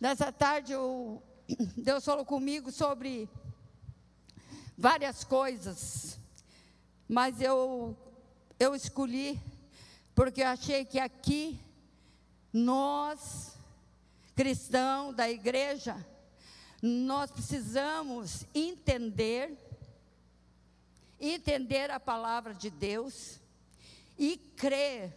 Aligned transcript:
Nessa 0.00 0.30
tarde, 0.30 0.72
eu, 0.72 1.20
Deus 1.76 2.04
falou 2.04 2.24
comigo 2.24 2.70
sobre 2.70 3.28
várias 4.76 5.24
coisas, 5.24 6.20
mas 7.08 7.40
eu, 7.40 7.96
eu 8.60 8.76
escolhi, 8.76 9.40
porque 10.14 10.40
eu 10.40 10.46
achei 10.46 10.84
que 10.84 11.00
aqui, 11.00 11.60
nós, 12.52 13.58
cristãos 14.36 15.16
da 15.16 15.28
igreja, 15.28 15.96
nós 16.80 17.32
precisamos 17.32 18.44
entender, 18.54 19.58
entender 21.18 21.90
a 21.90 21.98
palavra 21.98 22.54
de 22.54 22.70
Deus 22.70 23.40
e 24.16 24.36
crer 24.36 25.12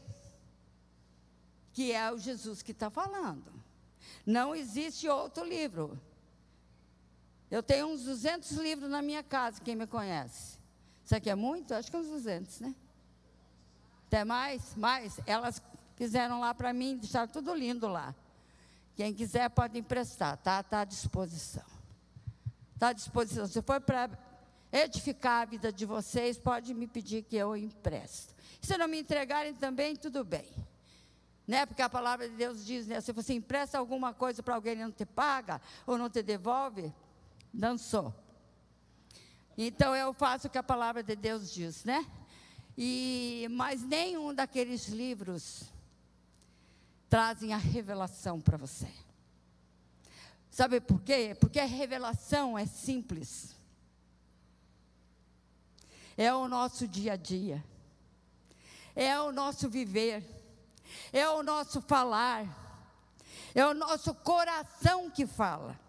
que 1.72 1.92
é 1.92 2.12
o 2.12 2.18
Jesus 2.18 2.64
que 2.64 2.72
está 2.72 2.90
falando. 2.90 3.61
Não 4.26 4.56
existe 4.56 5.08
outro 5.08 5.44
livro. 5.44 6.00
Eu 7.50 7.62
tenho 7.62 7.88
uns 7.88 8.04
200 8.04 8.52
livros 8.52 8.90
na 8.90 9.02
minha 9.02 9.22
casa, 9.22 9.62
quem 9.62 9.76
me 9.76 9.86
conhece. 9.86 10.58
Isso 11.04 11.16
aqui 11.16 11.30
é 11.30 11.36
muito? 11.36 11.74
Acho 11.74 11.92
que 11.92 11.98
uns 11.98 12.08
200, 12.08 12.62
né? 12.62 12.76
Até 14.08 14.24
mais? 14.24 14.76
Mais? 14.76 15.20
Elas 15.26 15.62
fizeram 15.96 16.40
lá 16.40 16.54
para 16.54 16.72
mim, 16.72 16.98
deixaram 16.98 17.28
tudo 17.28 17.54
lindo 17.54 17.88
lá. 17.88 18.16
Quem 18.96 19.14
quiser 19.14 19.50
pode 19.50 19.78
emprestar, 19.78 20.38
tá? 20.38 20.62
Está 20.62 20.82
à 20.82 20.86
disposição. 20.86 21.66
Está 22.74 22.90
à 22.90 22.94
disposição. 22.94 23.48
Se 23.48 23.62
for 23.62 23.82
para 23.82 24.10
edificar 24.72 25.42
a 25.42 25.46
vida 25.46 25.72
de 25.72 25.86
vocês, 25.86 26.38
pode 26.38 26.74
me 26.74 26.88
pedir 26.88 27.24
que 27.24 27.36
eu 27.36 27.56
empresto. 27.56 28.34
Se 28.62 28.78
não 28.78 28.88
me 28.88 29.00
entregarem 29.00 29.54
também, 29.54 29.96
tudo 29.96 30.24
bem. 30.24 30.48
Né? 31.52 31.66
Porque 31.66 31.82
a 31.82 31.90
palavra 31.90 32.30
de 32.30 32.36
Deus 32.38 32.66
diz, 32.66 32.88
né? 32.88 33.02
se 33.02 33.12
você 33.12 33.34
empresta 33.34 33.78
alguma 33.78 34.14
coisa 34.14 34.42
para 34.42 34.56
alguém 34.56 34.72
e 34.72 34.78
não 34.78 34.90
te 34.90 35.06
paga, 35.06 35.60
ou 35.86 35.98
não 35.98 36.10
te 36.10 36.24
devolve, 36.24 36.94
dançou. 37.54 38.16
Então 39.58 39.94
eu 39.94 40.14
faço 40.14 40.48
o 40.48 40.50
que 40.50 40.58
a 40.58 40.64
palavra 40.64 41.04
de 41.04 41.14
Deus 41.14 41.52
diz, 41.52 41.84
né? 41.84 42.10
E, 42.78 43.50
mas 43.52 43.84
nenhum 43.84 44.34
daqueles 44.34 44.88
livros 44.88 45.64
trazem 47.10 47.54
a 47.54 47.58
revelação 47.58 48.40
para 48.40 48.56
você. 48.56 48.88
Sabe 50.50 50.80
por 50.80 51.02
quê? 51.02 51.36
Porque 51.38 51.60
a 51.60 51.66
revelação 51.66 52.58
é 52.58 52.66
simples. 52.66 53.58
É 56.16 56.34
o 56.34 56.48
nosso 56.48 56.88
dia 56.88 57.12
a 57.12 57.18
dia. 57.18 57.62
É 58.96 59.20
o 59.20 59.34
nosso 59.34 59.70
viver. 59.70 60.41
É 61.12 61.28
o 61.30 61.44
nosso 61.44 61.82
falar. 61.82 62.46
É 63.54 63.66
o 63.66 63.74
nosso 63.74 64.14
coração 64.14 65.10
que 65.10 65.26
fala. 65.26 65.80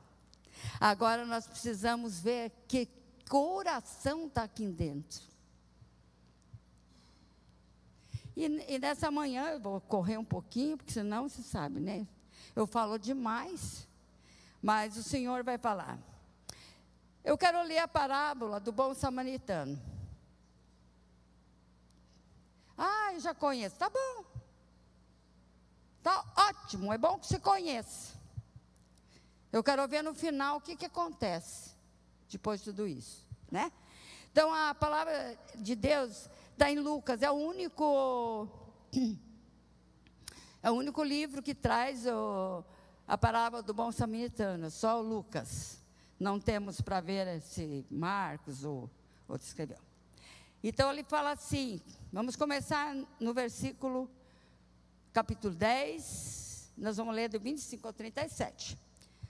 Agora 0.81 1.25
nós 1.25 1.47
precisamos 1.47 2.21
ver 2.21 2.51
que 2.67 2.89
coração 3.29 4.27
está 4.27 4.43
aqui 4.43 4.67
dentro. 4.67 5.21
E, 8.37 8.45
e, 8.45 8.79
nessa 8.79 9.11
manhã 9.11 9.51
eu 9.51 9.61
vou 9.61 9.81
correr 9.81 10.17
um 10.17 10.25
pouquinho, 10.25 10.77
porque 10.77 10.93
senão 10.93 11.29
você 11.29 11.43
sabe, 11.43 11.81
né? 11.81 12.07
Eu 12.57 12.67
falo 12.67 12.99
demais, 12.99 13.87
mas 14.61 14.97
o 14.97 15.03
Senhor 15.03 15.45
vai 15.45 15.59
falar. 15.59 15.99
Eu 17.23 17.39
quero 17.39 17.63
ler 17.63 17.79
a 17.79 17.89
parábola 17.89 18.59
do 18.59 18.73
bom 18.73 18.95
samaritano. 18.95 19.81
Ah, 22.77 23.13
eu 23.13 23.21
já 23.21 23.35
conheço. 23.35 23.77
Tá 23.77 23.89
bom. 23.89 24.32
Tá 26.03 26.25
ótimo, 26.37 26.93
é 26.93 26.99
bom 26.99 27.19
que 27.19 27.27
você 27.27 27.39
conheça. 27.39 28.21
Eu 29.53 29.63
quero 29.63 29.87
ver 29.87 30.03
no 30.03 30.15
final 30.15 30.57
o 30.57 30.61
que, 30.61 30.75
que 30.75 30.87
acontece 30.87 31.71
depois 32.29 32.61
de 32.61 32.67
tudo 32.67 32.89
isso, 32.89 33.27
né? 33.51 33.71
Então 34.33 34.53
a 34.53 34.75
palavra 34.75 35.39
de 35.57 35.75
Deus 35.75 36.29
está 36.53 36.71
em 36.71 36.79
Lucas, 36.79 37.23
é 37.23 37.31
o 37.31 37.35
único 37.35 38.49
é 40.63 40.71
o 40.71 40.75
único 40.75 41.05
livro 41.05 41.43
que 41.43 41.55
traz 41.55 42.07
o, 42.07 42.65
a 43.07 43.19
parábola 43.19 43.63
do 43.63 43.75
bom 43.75 43.93
samaritano, 43.93 44.71
só 44.71 45.01
o 45.01 45.03
Lucas. 45.03 45.79
Não 46.19 46.41
temos 46.41 46.81
para 46.81 47.01
ver 47.01 47.41
se 47.43 47.85
Marcos 47.91 48.65
ou 48.65 48.91
outro 49.29 49.47
escreveu. 49.47 49.79
Então 50.65 50.91
ele 50.91 51.05
fala 51.05 51.33
assim, 51.33 51.81
vamos 52.13 52.37
começar 52.37 52.95
no 53.21 53.35
versículo 53.35 54.09
capítulo 55.13 55.55
10, 55.55 56.73
nós 56.77 56.97
vamos 56.97 57.15
ler 57.15 57.29
do 57.29 57.39
25 57.39 57.87
ao 57.87 57.93
37. 57.93 58.79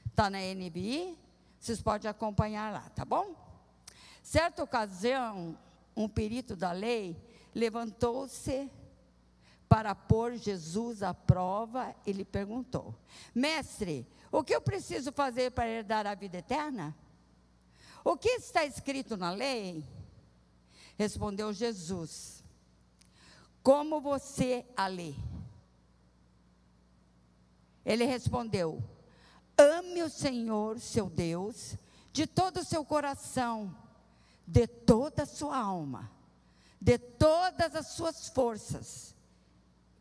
Está 0.06 0.30
na 0.30 0.38
NBI, 0.38 1.18
vocês 1.58 1.82
podem 1.82 2.08
acompanhar 2.08 2.72
lá, 2.72 2.88
tá 2.90 3.04
bom? 3.04 3.34
Certa 4.22 4.62
ocasião, 4.62 5.58
um 5.96 6.08
perito 6.08 6.54
da 6.54 6.70
lei 6.70 7.20
levantou-se 7.52 8.70
para 9.68 9.94
pôr 9.94 10.36
Jesus 10.36 11.02
à 11.02 11.12
prova 11.12 11.94
e 12.06 12.12
lhe 12.12 12.24
perguntou: 12.24 12.94
Mestre, 13.34 14.06
o 14.30 14.44
que 14.44 14.54
eu 14.54 14.60
preciso 14.60 15.10
fazer 15.10 15.50
para 15.50 15.68
herdar 15.68 16.06
a 16.06 16.14
vida 16.14 16.38
eterna? 16.38 16.96
O 18.04 18.16
que 18.16 18.28
está 18.28 18.64
escrito 18.64 19.16
na 19.16 19.32
lei? 19.32 19.84
Respondeu 20.96 21.52
Jesus: 21.52 22.44
Como 23.62 24.00
você 24.00 24.64
a 24.76 24.86
lê? 24.86 25.14
Ele 27.84 28.04
respondeu: 28.04 28.82
Ame 29.56 30.02
o 30.02 30.08
Senhor, 30.08 30.78
seu 30.78 31.10
Deus, 31.10 31.76
de 32.12 32.26
todo 32.26 32.58
o 32.60 32.64
seu 32.64 32.84
coração, 32.84 33.74
de 34.46 34.66
toda 34.66 35.22
a 35.22 35.26
sua 35.26 35.56
alma, 35.56 36.10
de 36.80 36.98
todas 36.98 37.74
as 37.74 37.88
suas 37.88 38.28
forças 38.28 39.14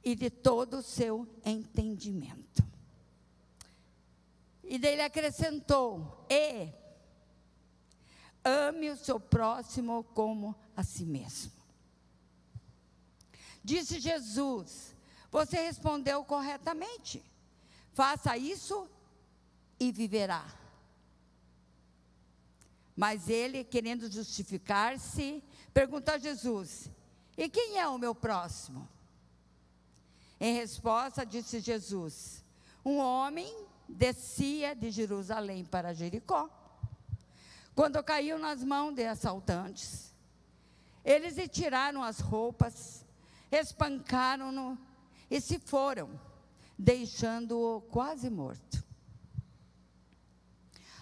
e 0.04 0.16
de 0.16 0.30
todo 0.30 0.78
o 0.78 0.84
seu 0.84 1.28
entendimento. 1.46 2.64
E 4.64 4.78
dele 4.78 5.02
acrescentou: 5.02 6.26
E 6.30 6.72
ame 8.44 8.90
o 8.90 8.98
seu 8.98 9.20
próximo 9.20 10.04
como 10.16 10.56
a 10.76 10.84
si 10.84 11.06
mesmo. 11.06 11.52
Disse 13.64 14.00
Jesus: 14.00 14.96
Você 15.30 15.58
respondeu 15.58 16.24
corretamente. 16.24 17.24
Faça 17.94 18.38
isso 18.38 18.90
e 19.80 19.92
viverá. 19.92 20.46
Mas 22.96 23.30
ele, 23.30 23.64
querendo 23.64 24.12
justificar-se, 24.12 25.44
perguntou 25.74 26.14
a 26.14 26.18
Jesus: 26.18 26.90
E 27.38 27.50
quem 27.50 27.80
é 27.80 27.88
o 27.88 27.98
meu 27.98 28.14
próximo? 28.14 28.88
Em 30.40 30.56
resposta, 30.56 31.26
disse 31.26 31.60
Jesus: 31.60 32.44
Um 32.86 32.98
homem 32.98 33.66
descia 33.88 34.76
de 34.76 34.92
Jerusalém 34.92 35.66
para 35.66 35.94
Jericó. 35.94 36.50
Quando 37.76 38.04
caiu 38.04 38.38
nas 38.38 38.64
mãos 38.64 38.94
de 38.94 39.06
assaltantes, 39.06 40.14
eles 41.04 41.38
lhe 41.38 41.48
tiraram 41.48 42.04
as 42.04 42.20
roupas, 42.20 43.06
espancaram-no 43.52 44.78
e 45.30 45.42
se 45.42 45.58
foram 45.58 46.10
deixando-o 46.82 47.80
quase 47.80 48.28
morto. 48.28 48.84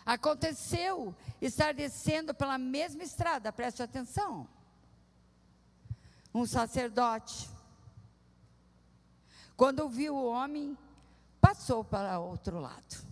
Aconteceu 0.05 1.15
estar 1.41 1.73
descendo 1.73 2.33
pela 2.33 2.57
mesma 2.57 3.01
estrada, 3.01 3.53
preste 3.53 3.81
atenção. 3.81 4.45
Um 6.33 6.45
sacerdote, 6.45 7.49
quando 9.55 9.87
viu 9.87 10.15
o 10.15 10.29
homem, 10.29 10.77
passou 11.39 11.81
para 11.81 12.19
outro 12.19 12.59
lado. 12.59 13.07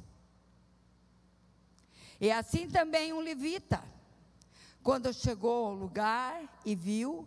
E 2.19 2.29
assim 2.29 2.69
também 2.69 3.13
um 3.13 3.21
levita, 3.21 3.81
quando 4.83 5.13
chegou 5.13 5.67
ao 5.67 5.73
lugar 5.73 6.61
e 6.65 6.75
viu, 6.75 7.25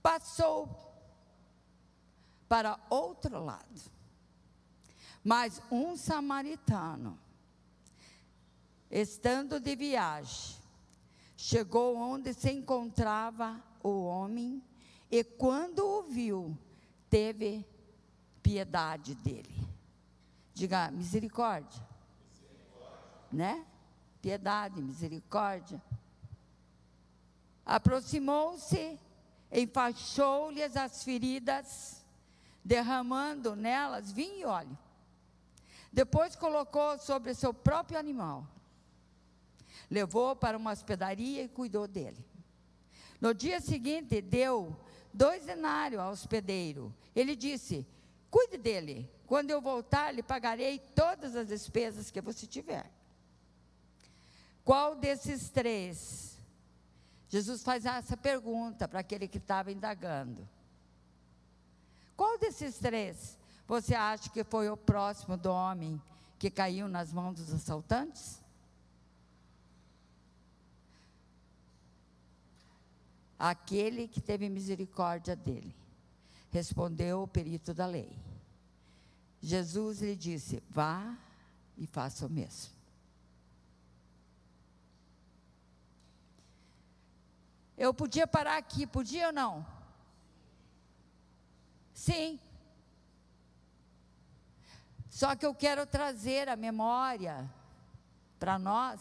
passou 0.00 0.68
para 2.48 2.78
outro 2.88 3.42
lado. 3.44 3.95
Mas 5.26 5.60
um 5.72 5.96
samaritano, 5.96 7.18
estando 8.88 9.58
de 9.58 9.74
viagem, 9.74 10.54
chegou 11.36 11.96
onde 11.96 12.32
se 12.32 12.48
encontrava 12.52 13.60
o 13.82 14.04
homem 14.04 14.62
e, 15.10 15.24
quando 15.24 15.84
o 15.84 16.04
viu, 16.04 16.56
teve 17.10 17.66
piedade 18.40 19.16
dele. 19.16 19.68
Diga 20.54 20.92
misericórdia. 20.92 21.84
misericórdia. 22.30 22.96
Né? 23.32 23.66
Piedade, 24.22 24.80
misericórdia. 24.80 25.82
Aproximou-se, 27.64 28.96
enfaixou-lhes 29.50 30.76
as 30.76 31.02
feridas, 31.02 32.00
derramando 32.64 33.56
nelas 33.56 34.12
vinho 34.12 34.38
e 34.38 34.44
óleo. 34.44 34.85
Depois 35.96 36.36
colocou 36.36 36.98
sobre 36.98 37.32
seu 37.32 37.54
próprio 37.54 37.98
animal. 37.98 38.46
Levou 39.90 40.36
para 40.36 40.58
uma 40.58 40.70
hospedaria 40.70 41.44
e 41.44 41.48
cuidou 41.48 41.88
dele. 41.88 42.22
No 43.18 43.32
dia 43.32 43.62
seguinte, 43.62 44.20
deu 44.20 44.78
dois 45.10 45.46
denários 45.46 45.98
ao 45.98 46.12
hospedeiro. 46.12 46.94
Ele 47.14 47.34
disse: 47.34 47.86
Cuide 48.30 48.58
dele. 48.58 49.10
Quando 49.26 49.50
eu 49.50 49.58
voltar, 49.58 50.12
lhe 50.12 50.22
pagarei 50.22 50.78
todas 50.78 51.34
as 51.34 51.48
despesas 51.48 52.10
que 52.10 52.20
você 52.20 52.46
tiver. 52.46 52.92
Qual 54.62 54.96
desses 54.96 55.48
três? 55.48 56.36
Jesus 57.26 57.62
faz 57.62 57.86
essa 57.86 58.18
pergunta 58.18 58.86
para 58.86 59.00
aquele 59.00 59.26
que 59.26 59.38
estava 59.38 59.72
indagando. 59.72 60.46
Qual 62.14 62.38
desses 62.38 62.76
três 62.76 63.38
você 63.66 63.94
acha 63.94 64.30
que 64.30 64.44
foi 64.44 64.68
o 64.70 64.76
próximo 64.76 65.36
do 65.36 65.50
homem 65.50 66.00
que 66.38 66.50
caiu 66.50 66.88
nas 66.88 67.12
mãos 67.12 67.34
dos 67.36 67.52
assaltantes? 67.52 68.40
Aquele 73.38 74.06
que 74.06 74.20
teve 74.20 74.48
misericórdia 74.48 75.34
dele. 75.34 75.74
Respondeu 76.50 77.22
o 77.22 77.28
perito 77.28 77.74
da 77.74 77.86
lei. 77.86 78.16
Jesus 79.42 80.00
lhe 80.00 80.16
disse: 80.16 80.62
Vá 80.70 81.16
e 81.76 81.86
faça 81.86 82.26
o 82.26 82.30
mesmo. 82.30 82.74
Eu 87.76 87.92
podia 87.92 88.26
parar 88.26 88.56
aqui, 88.56 88.86
podia 88.86 89.26
ou 89.26 89.32
não? 89.32 89.66
Sim. 91.92 92.40
Só 95.16 95.34
que 95.34 95.46
eu 95.46 95.54
quero 95.54 95.86
trazer 95.86 96.46
a 96.46 96.56
memória 96.56 97.50
para 98.38 98.58
nós 98.58 99.00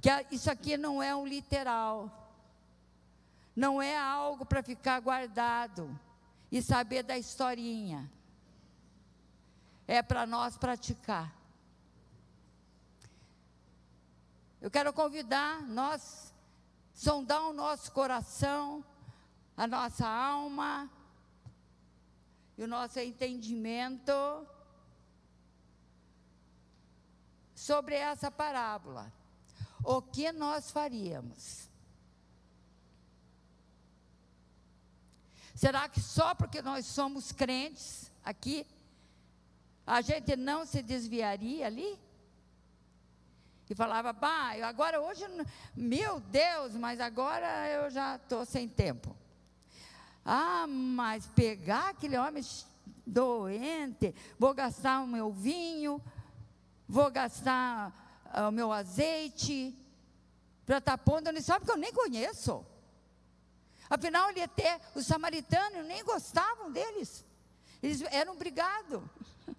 que 0.00 0.08
isso 0.34 0.50
aqui 0.50 0.78
não 0.78 1.02
é 1.02 1.14
um 1.14 1.26
literal. 1.26 2.10
Não 3.54 3.82
é 3.82 3.98
algo 3.98 4.46
para 4.46 4.62
ficar 4.62 4.98
guardado 4.98 5.94
e 6.50 6.62
saber 6.62 7.02
da 7.02 7.18
historinha. 7.18 8.10
É 9.86 10.00
para 10.00 10.24
nós 10.24 10.56
praticar. 10.56 11.30
Eu 14.58 14.70
quero 14.70 14.90
convidar 14.90 15.60
nós 15.60 16.32
sondar 16.94 17.42
o 17.42 17.52
nosso 17.52 17.92
coração, 17.92 18.82
a 19.54 19.66
nossa 19.66 20.08
alma, 20.08 20.90
e 22.56 22.64
o 22.64 22.66
nosso 22.66 22.98
entendimento 23.00 24.12
sobre 27.60 27.94
essa 27.94 28.30
parábola. 28.30 29.12
O 29.84 30.00
que 30.00 30.32
nós 30.32 30.70
faríamos? 30.70 31.68
Será 35.54 35.86
que 35.86 36.00
só 36.00 36.34
porque 36.34 36.62
nós 36.62 36.86
somos 36.86 37.32
crentes 37.32 38.10
aqui, 38.24 38.66
a 39.86 40.00
gente 40.00 40.36
não 40.36 40.64
se 40.64 40.82
desviaria 40.82 41.66
ali? 41.66 41.98
E 43.68 43.74
falava, 43.74 44.12
bah, 44.12 44.52
agora 44.66 45.00
hoje, 45.00 45.24
meu 45.76 46.18
Deus, 46.18 46.74
mas 46.74 46.98
agora 46.98 47.68
eu 47.68 47.90
já 47.90 48.16
estou 48.16 48.44
sem 48.44 48.68
tempo. 48.68 49.14
Ah, 50.24 50.66
mas 50.66 51.26
pegar 51.26 51.90
aquele 51.90 52.16
homem 52.16 52.42
doente, 53.06 54.14
vou 54.38 54.54
gastar 54.54 55.02
o 55.02 55.06
meu 55.06 55.30
vinho, 55.30 56.02
vou 56.90 57.08
gastar 57.08 57.92
uh, 58.34 58.48
o 58.48 58.50
meu 58.50 58.72
azeite, 58.72 59.72
para 60.66 60.78
estar 60.78 60.98
tá 60.98 60.98
pondo 60.98 61.30
nisso, 61.30 61.46
sabe 61.46 61.64
que 61.64 61.70
eu 61.70 61.76
nem 61.76 61.92
conheço. 61.92 62.66
Afinal, 63.88 64.28
ele 64.30 64.42
até, 64.42 64.80
os 64.94 65.06
samaritanos 65.06 65.86
nem 65.86 66.04
gostavam 66.04 66.70
deles. 66.70 67.24
Eles 67.82 68.02
eram 68.10 68.36
brigados. 68.36 69.02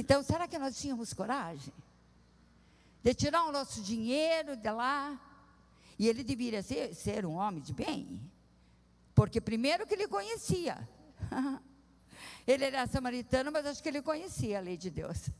Então, 0.00 0.22
será 0.22 0.46
que 0.46 0.58
nós 0.58 0.78
tínhamos 0.78 1.14
coragem? 1.14 1.72
De 3.02 3.14
tirar 3.14 3.46
o 3.46 3.50
nosso 3.50 3.82
dinheiro 3.82 4.54
de 4.54 4.70
lá 4.70 5.18
e 5.98 6.06
ele 6.06 6.22
deveria 6.22 6.62
ser, 6.62 6.94
ser 6.94 7.24
um 7.24 7.32
homem 7.32 7.60
de 7.62 7.72
bem. 7.72 8.20
Porque 9.14 9.40
primeiro 9.40 9.86
que 9.86 9.94
ele 9.94 10.06
conhecia. 10.06 10.86
ele 12.52 12.64
era 12.64 12.86
samaritano, 12.86 13.52
mas 13.52 13.66
acho 13.66 13.82
que 13.82 13.88
ele 13.88 14.02
conhecia 14.02 14.58
a 14.58 14.60
lei 14.60 14.76
de 14.76 14.90
Deus. 14.90 15.30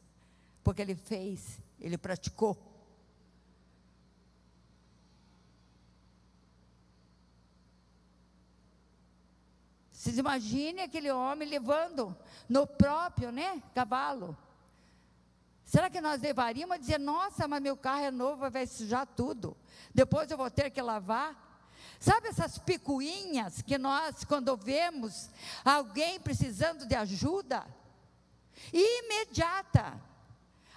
Porque 0.62 0.82
ele 0.82 0.94
fez, 0.94 1.60
ele 1.81 1.96
praticou. 1.96 2.56
Vocês 9.90 10.16
imaginem 10.19 10.84
aquele 10.84 11.10
homem 11.10 11.49
levando 11.49 12.16
no 12.49 12.66
próprio 12.66 13.32
né, 13.32 13.62
cavalo 13.75 14.37
Será 15.69 15.90
que 15.90 16.00
nós 16.00 16.22
levaríamos 16.22 16.81
dizer, 16.81 16.99
nossa, 16.99 17.46
mas 17.46 17.61
meu 17.61 17.76
carro 17.76 18.04
é 18.04 18.11
novo, 18.11 18.49
vai 18.49 18.66
sujar 18.66 19.06
tudo. 19.06 19.54
Depois 19.94 20.31
eu 20.31 20.37
vou 20.38 20.50
ter 20.50 20.70
que 20.70 20.81
lavar. 20.81 21.37
Sabe 21.99 22.29
essas 22.29 22.59
picuinhas 22.59 23.61
que 23.61 23.77
nós, 23.77 24.25
quando 24.25 24.56
vemos 24.56 25.31
alguém 25.65 26.21
precisando 26.21 26.87
de 26.87 26.95
ajuda, 26.95 27.67
imediata, 28.73 30.00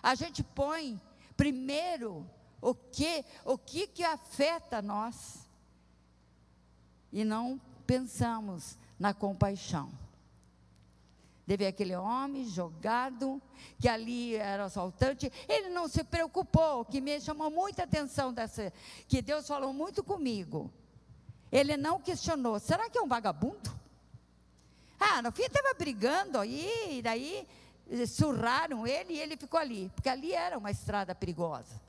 a 0.01 0.15
gente 0.15 0.43
põe 0.43 0.99
primeiro 1.37 2.27
o 2.59 2.73
que, 2.73 3.23
o 3.45 3.57
que 3.57 3.87
que 3.87 4.03
afeta 4.03 4.81
nós 4.81 5.47
e 7.11 7.23
não 7.23 7.59
pensamos 7.85 8.77
na 8.97 9.13
compaixão. 9.13 9.91
Teve 11.45 11.67
aquele 11.67 11.95
homem 11.95 12.45
jogado, 12.45 13.41
que 13.79 13.89
ali 13.89 14.35
era 14.35 14.65
assaltante. 14.65 15.31
Ele 15.49 15.69
não 15.69 15.87
se 15.87 16.03
preocupou, 16.03 16.85
que 16.85 17.01
me 17.01 17.19
chamou 17.19 17.51
muita 17.51 17.83
atenção 17.83 18.31
dessa, 18.31 18.71
que 19.07 19.21
Deus 19.21 19.47
falou 19.47 19.73
muito 19.73 20.03
comigo. 20.03 20.71
Ele 21.51 21.75
não 21.75 21.99
questionou, 21.99 22.59
será 22.59 22.89
que 22.89 22.97
é 22.97 23.01
um 23.01 23.07
vagabundo? 23.07 23.71
Ah, 24.99 25.21
no 25.21 25.31
fim 25.31 25.43
estava 25.43 25.73
brigando 25.73 26.37
aí, 26.37 26.97
e 26.97 27.01
daí 27.01 27.47
surraram 28.07 28.87
ele 28.87 29.13
e 29.13 29.19
ele 29.19 29.35
ficou 29.35 29.59
ali, 29.59 29.91
porque 29.95 30.07
ali 30.07 30.31
era 30.31 30.57
uma 30.57 30.71
estrada 30.71 31.13
perigosa. 31.13 31.81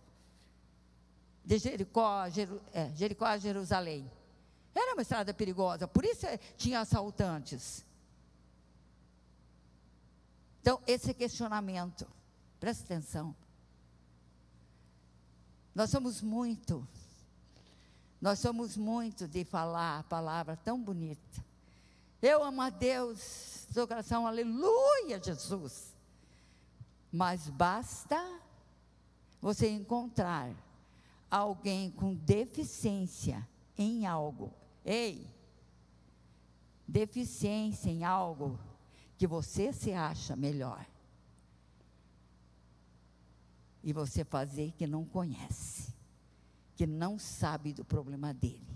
De 1.45 1.59
Jericó, 1.59 2.29
Jeru, 2.29 2.61
é, 2.73 2.91
Jericó 2.95 3.25
a 3.27 3.39
Jerusalém. 3.39 4.11
Era 4.75 4.95
uma 4.95 5.03
estrada 5.03 5.35
perigosa, 5.35 5.87
por 5.87 6.05
isso 6.05 6.27
tinha 6.57 6.81
assaltantes. 6.81 7.85
Então, 10.61 10.81
esse 10.87 11.13
questionamento, 11.13 12.07
presta 12.59 12.85
atenção. 12.85 13.35
Nós 15.75 15.91
somos 15.91 16.23
muito, 16.23 16.87
nós 18.23 18.39
somos 18.39 18.77
muito 18.77 19.27
de 19.27 19.45
falar 19.45 19.99
a 19.99 20.03
palavra 20.05 20.57
tão 20.57 20.81
bonita. 20.81 21.45
Eu 22.23 22.45
amo 22.45 22.63
a 22.63 22.71
Deus, 22.71 23.19
seu 23.19 23.87
coração, 23.89 24.29
aleluia, 24.29 25.21
Jesus. 25.21 25.93
Mas 27.11 27.49
basta 27.49 28.41
você 29.41 29.69
encontrar 29.69 30.55
alguém 31.29 31.91
com 31.91 32.15
deficiência 32.15 33.45
em 33.77 34.07
algo. 34.07 34.55
Ei, 34.85 35.29
deficiência 36.87 37.91
em 37.91 38.05
algo 38.05 38.57
que 39.19 39.27
você 39.27 39.73
se 39.73 39.93
acha 39.93 40.37
melhor. 40.37 40.87
E 43.83 43.93
você 43.93 44.25
fazer 44.25 44.71
que 44.79 44.87
não 44.87 45.05
conhece, 45.05 45.93
que 46.83 46.87
não 46.89 47.17
sabe 47.17 47.73
do 47.73 47.85
problema 47.85 48.35
dele. 48.35 48.67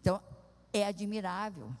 Então, 0.00 0.20
é 0.72 0.84
admirável. 0.84 1.72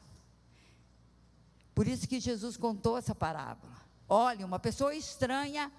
Por 1.74 1.88
isso 1.88 2.06
que 2.06 2.20
Jesus 2.20 2.56
contou 2.56 2.96
essa 2.96 3.12
parábola. 3.12 3.74
Olha, 4.08 4.46
uma 4.46 4.60
pessoa 4.60 4.94
estranha 4.94 5.72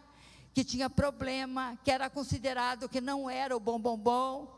que 0.54 0.66
tinha 0.66 0.90
problema, 0.90 1.80
que 1.82 1.90
era 1.90 2.10
considerado 2.10 2.90
que 2.90 3.00
não 3.00 3.30
era 3.30 3.56
o 3.56 3.60
bom 3.60 3.80
bom 3.80 3.98
bom, 3.98 4.54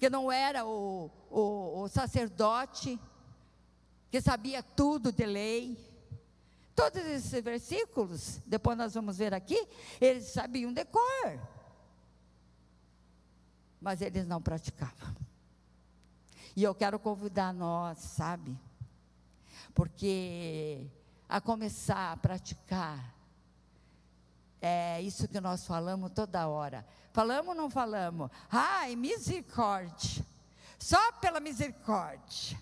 que 0.00 0.10
não 0.10 0.32
era 0.32 0.66
o, 0.66 1.08
o, 1.30 1.82
o 1.82 1.88
sacerdote, 1.88 2.98
que 4.10 4.20
sabia 4.20 4.64
tudo 4.64 5.12
de 5.12 5.24
lei. 5.24 5.78
Todos 6.74 7.04
esses 7.04 7.40
versículos, 7.40 8.40
depois 8.44 8.76
nós 8.76 8.94
vamos 8.94 9.18
ver 9.18 9.32
aqui, 9.32 9.64
eles 10.00 10.24
sabiam 10.24 10.72
de 10.72 10.84
cor. 10.86 11.57
Mas 13.80 14.00
eles 14.00 14.26
não 14.26 14.42
praticavam. 14.42 15.14
E 16.56 16.62
eu 16.62 16.74
quero 16.74 16.98
convidar 16.98 17.52
nós, 17.52 17.98
sabe? 17.98 18.58
Porque 19.74 20.86
a 21.28 21.40
começar 21.40 22.12
a 22.12 22.16
praticar 22.16 23.14
é 24.60 25.00
isso 25.00 25.28
que 25.28 25.40
nós 25.40 25.64
falamos 25.66 26.10
toda 26.12 26.48
hora. 26.48 26.84
Falamos 27.12 27.50
ou 27.50 27.54
não 27.54 27.70
falamos? 27.70 28.30
Ai, 28.50 28.96
misericórdia. 28.96 30.24
Só 30.78 31.12
pela 31.12 31.38
misericórdia. 31.38 32.60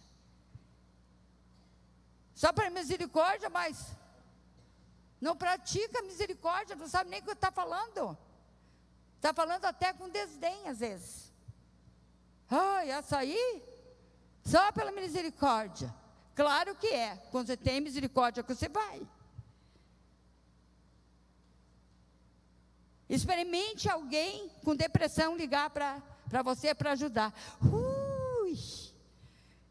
Só 2.34 2.52
pela 2.52 2.68
misericórdia, 2.68 3.48
mas 3.48 3.96
não 5.20 5.34
pratica 5.34 6.02
misericórdia, 6.02 6.76
não 6.76 6.86
sabe 6.86 7.08
nem 7.08 7.20
o 7.20 7.24
que 7.24 7.32
está 7.32 7.50
falando. 7.50 8.16
Está 9.26 9.34
falando 9.34 9.64
até 9.64 9.92
com 9.92 10.08
desdém 10.08 10.68
às 10.68 10.78
vezes. 10.78 11.32
Ai, 12.48 12.92
essa 12.92 13.18
aí? 13.18 13.60
Só 14.44 14.70
pela 14.70 14.92
misericórdia. 14.92 15.92
Claro 16.32 16.76
que 16.76 16.86
é. 16.86 17.16
Quando 17.32 17.48
você 17.48 17.56
tem 17.56 17.80
misericórdia, 17.80 18.44
que 18.44 18.54
você 18.54 18.68
vai. 18.68 19.04
Experimente 23.08 23.88
alguém 23.88 24.48
com 24.62 24.76
depressão 24.76 25.36
ligar 25.36 25.70
para 25.70 26.00
você 26.44 26.72
para 26.72 26.92
ajudar. 26.92 27.34
Ui, 27.60 28.56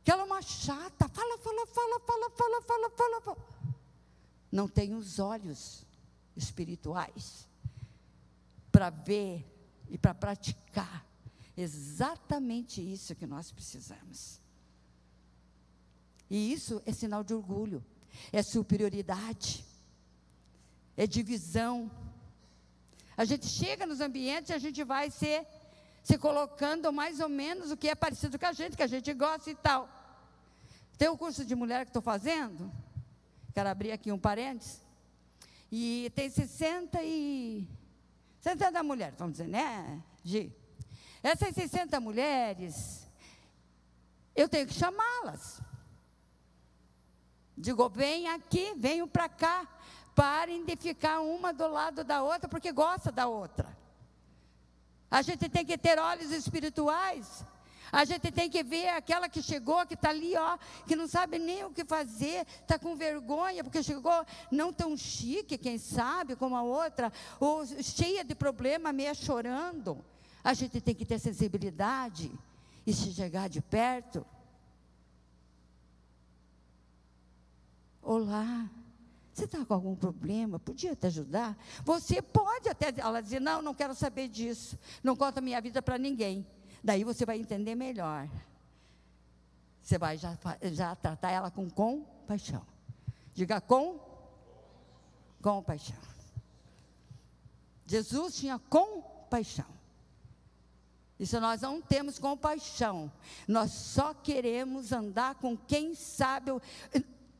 aquela 0.01 0.23
é 0.23 0.25
uma 0.25 0.41
chata. 0.41 1.07
Fala, 1.07 1.37
fala, 1.37 1.65
fala, 1.67 1.99
fala, 2.01 2.31
fala, 2.31 2.61
fala, 2.61 3.21
fala. 3.21 3.37
Não 4.51 4.67
tem 4.67 4.93
os 4.93 5.17
olhos 5.17 5.85
espirituais 6.35 7.47
para 8.75 8.89
ver 8.89 9.45
e 9.89 9.97
para 9.97 10.13
praticar 10.13 11.05
exatamente 11.55 12.81
isso 12.81 13.15
que 13.15 13.25
nós 13.25 13.51
precisamos. 13.51 14.41
E 16.29 16.51
isso 16.51 16.81
é 16.85 16.91
sinal 16.91 17.23
de 17.23 17.33
orgulho, 17.33 17.83
é 18.33 18.41
superioridade, 18.43 19.63
é 20.97 21.07
divisão 21.07 21.89
a 23.17 23.23
gente 23.23 23.45
chega 23.45 23.85
nos 23.85 24.01
ambientes 24.01 24.49
e 24.49 24.53
a 24.53 24.57
gente 24.57 24.83
vai 24.83 25.09
se, 25.09 25.45
se 26.03 26.17
colocando 26.17 26.91
mais 26.91 27.21
ou 27.21 27.29
menos 27.29 27.71
o 27.71 27.77
que 27.77 27.87
é 27.87 27.95
parecido 27.95 28.37
com 28.37 28.45
a 28.45 28.51
gente, 28.51 28.75
que 28.75 28.83
a 28.83 28.87
gente 28.87 29.13
gosta 29.13 29.49
e 29.49 29.55
tal. 29.55 29.87
Tem 30.97 31.09
um 31.09 31.15
curso 31.15 31.45
de 31.45 31.55
mulher 31.55 31.85
que 31.85 31.89
estou 31.91 32.01
fazendo, 32.01 32.69
quero 33.53 33.69
abrir 33.69 33.93
aqui 33.93 34.11
um 34.11 34.19
parênteses, 34.19 34.81
e 35.71 36.11
tem 36.13 36.29
60 36.29 37.01
e 37.03 37.67
60 38.45 38.83
mulheres, 38.83 39.15
vamos 39.17 39.37
dizer, 39.37 39.47
né, 39.47 40.03
Gi? 40.23 40.55
Essas 41.23 41.55
60 41.55 41.99
mulheres, 41.99 43.09
eu 44.35 44.47
tenho 44.47 44.67
que 44.67 44.73
chamá-las. 44.75 45.59
Digo, 47.57 47.89
vem 47.89 48.27
aqui, 48.27 48.75
venham 48.77 49.07
para 49.07 49.27
cá. 49.27 49.67
Parem 50.13 50.63
de 50.63 50.75
ficar 50.75 51.21
uma 51.21 51.51
do 51.51 51.67
lado 51.67 52.03
da 52.03 52.21
outra 52.21 52.47
porque 52.47 52.71
gosta 52.71 53.11
da 53.11 53.25
outra. 53.25 53.75
A 55.09 55.23
gente 55.23 55.49
tem 55.49 55.65
que 55.65 55.75
ter 55.75 55.97
olhos 55.97 56.29
espirituais. 56.29 57.43
A 57.91 58.05
gente 58.05 58.31
tem 58.31 58.49
que 58.49 58.63
ver 58.63 58.89
aquela 58.89 59.29
que 59.29 59.41
chegou, 59.41 59.85
que 59.85 59.93
está 59.93 60.09
ali, 60.09 60.35
ó, 60.35 60.57
que 60.87 60.95
não 60.95 61.07
sabe 61.07 61.37
nem 61.39 61.63
o 61.63 61.71
que 61.71 61.85
fazer, 61.85 62.45
está 62.61 62.77
com 62.79 62.95
vergonha, 62.95 63.63
porque 63.63 63.83
chegou 63.83 64.25
não 64.51 64.73
tão 64.73 64.95
chique, 64.97 65.57
quem 65.57 65.77
sabe, 65.77 66.35
como 66.35 66.55
a 66.55 66.63
outra, 66.63 67.11
ou 67.39 67.65
cheia 67.65 68.23
de 68.23 68.35
problema, 68.35 68.91
meia 68.91 69.13
chorando. 69.13 70.03
A 70.43 70.53
gente 70.53 70.79
tem 70.79 70.93
que 70.93 71.05
ter 71.05 71.19
sensibilidade 71.19 72.31
e 72.85 72.93
se 72.93 73.11
chegar 73.13 73.49
de 73.49 73.61
perto. 73.61 74.25
Olá. 78.01 78.69
Você 79.33 79.43
está 79.43 79.65
com 79.65 79.73
algum 79.73 79.95
problema? 79.95 80.57
Podia 80.57 80.95
te 80.95 81.07
ajudar? 81.07 81.57
Você 81.83 82.21
pode 82.21 82.69
até. 82.69 82.93
Ela 82.95 83.19
dizer: 83.19 83.41
Não, 83.41 83.61
não 83.61 83.73
quero 83.73 83.93
saber 83.93 84.29
disso. 84.29 84.79
Não 85.03 85.13
conta 85.13 85.41
minha 85.41 85.59
vida 85.59 85.81
para 85.81 85.97
ninguém. 85.97 86.47
Daí 86.85 87.03
você 87.03 87.25
vai 87.25 87.39
entender 87.39 87.73
melhor. 87.73 88.29
Você 89.81 89.97
vai 89.97 90.19
já, 90.19 90.37
já 90.71 90.95
tratar 90.95 91.31
ela 91.31 91.49
com 91.49 91.67
compaixão. 91.67 92.63
Diga 93.33 93.59
com 93.59 93.99
compaixão. 95.41 95.97
Jesus 97.87 98.35
tinha 98.35 98.59
compaixão. 98.59 99.65
E 101.17 101.25
se 101.25 101.39
nós 101.39 101.61
não 101.61 101.81
temos 101.81 102.19
compaixão, 102.19 103.11
nós 103.47 103.71
só 103.71 104.13
queremos 104.13 104.91
andar 104.91 105.33
com 105.35 105.57
quem 105.57 105.95
sabe 105.95 106.51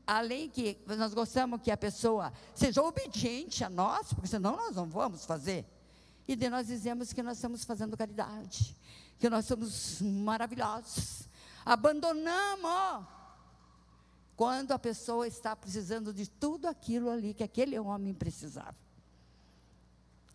além 0.08 0.50
que 0.50 0.76
nós 0.88 1.14
gostamos 1.14 1.62
que 1.62 1.70
a 1.70 1.78
pessoa 1.78 2.34
seja 2.56 2.82
obediente 2.82 3.64
a 3.64 3.70
nós, 3.70 4.12
porque 4.12 4.28
senão 4.28 4.56
nós 4.56 4.76
não 4.76 4.90
vamos 4.90 5.24
fazer. 5.24 5.68
E 6.28 6.36
de 6.36 6.50
nós 6.50 6.66
dizemos 6.66 7.14
que 7.14 7.22
nós 7.22 7.38
estamos 7.38 7.64
fazendo 7.64 7.96
caridade, 7.96 8.76
que 9.20 9.30
nós 9.30 9.46
somos 9.46 10.02
maravilhosos. 10.02 11.28
Abandonamos 11.66 13.06
quando 14.36 14.72
a 14.72 14.80
pessoa 14.80 15.28
está 15.28 15.56
precisando 15.56 16.14
de 16.14 16.30
tudo 16.30 16.68
aquilo 16.68 17.10
ali 17.10 17.34
que 17.34 17.44
aquele 17.44 17.80
homem 17.80 18.14
precisava. 18.14 18.76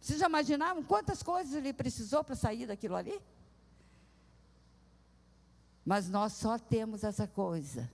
Vocês 0.00 0.18
já 0.18 0.26
imaginavam 0.26 0.82
quantas 0.82 1.22
coisas 1.22 1.54
ele 1.54 1.72
precisou 1.72 2.24
para 2.24 2.34
sair 2.34 2.66
daquilo 2.66 2.96
ali? 2.96 3.20
Mas 5.84 6.08
nós 6.08 6.32
só 6.32 6.58
temos 6.58 7.04
essa 7.04 7.26
coisa 7.26 7.90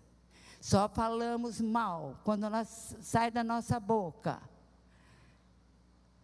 só 0.66 0.88
falamos 0.88 1.60
mal 1.60 2.18
quando 2.24 2.50
nós, 2.50 2.96
sai 3.00 3.30
da 3.30 3.44
nossa 3.44 3.78
boca. 3.78 4.42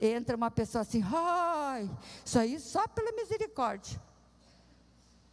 Entra 0.01 0.37
uma 0.37 0.51
pessoa 0.51 0.83
assim, 0.83 1.01
ai, 1.05 1.89
isso 2.25 2.39
aí 2.41 2.59
só 2.59 2.89
pela 2.89 3.13
misericórdia. 3.13 4.03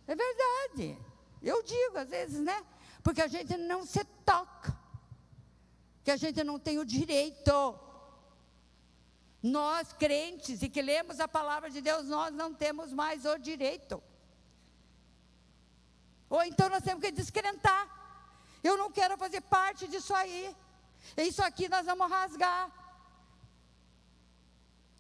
É 0.09 0.15
verdade. 0.15 0.97
Eu 1.39 1.61
digo 1.61 1.95
às 1.99 2.09
vezes, 2.09 2.39
né? 2.39 2.65
Porque 3.03 3.21
a 3.21 3.27
gente 3.27 3.55
não 3.57 3.85
se 3.85 4.03
toca. 4.25 4.75
Que 6.03 6.09
a 6.09 6.17
gente 6.17 6.43
não 6.43 6.57
tem 6.57 6.79
o 6.79 6.83
direito. 6.83 7.79
Nós, 9.41 9.93
crentes 9.93 10.63
e 10.63 10.67
que 10.67 10.81
lemos 10.81 11.19
a 11.19 11.27
palavra 11.27 11.69
de 11.69 11.79
Deus, 11.79 12.07
nós 12.07 12.33
não 12.33 12.51
temos 12.55 12.91
mais 12.91 13.23
o 13.23 13.37
direito. 13.37 14.01
Ou 16.27 16.43
então 16.43 16.67
nós 16.69 16.83
temos 16.83 17.03
que 17.03 17.11
descrentar. 17.11 17.83
Eu 18.63 18.75
não 18.77 18.91
quero 18.91 19.15
fazer 19.15 19.41
parte 19.41 19.87
disso 19.87 20.15
aí. 20.15 20.55
Isso 21.17 21.43
aqui 21.43 21.69
nós 21.69 21.85
vamos 21.85 22.09
rasgar. 22.09 22.78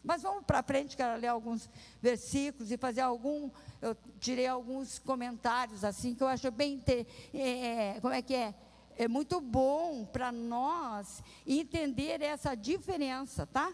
Mas 0.09 0.23
vamos 0.23 0.43
para 0.43 0.63
frente, 0.63 0.97
quero 0.97 1.21
ler 1.21 1.27
alguns 1.27 1.69
versículos 2.01 2.71
e 2.71 2.77
fazer 2.77 3.01
algum. 3.01 3.51
Eu 3.79 3.95
tirei 4.19 4.47
alguns 4.47 4.97
comentários 4.97 5.83
assim 5.83 6.15
que 6.15 6.23
eu 6.23 6.27
acho 6.27 6.49
bem. 6.49 6.83
É, 7.31 7.91
é, 7.95 8.01
como 8.01 8.11
é 8.11 8.19
que 8.19 8.33
é? 8.33 8.55
É 8.97 9.07
muito 9.07 9.39
bom 9.39 10.03
para 10.05 10.31
nós 10.31 11.21
entender 11.45 12.23
essa 12.23 12.55
diferença, 12.55 13.45
tá? 13.45 13.71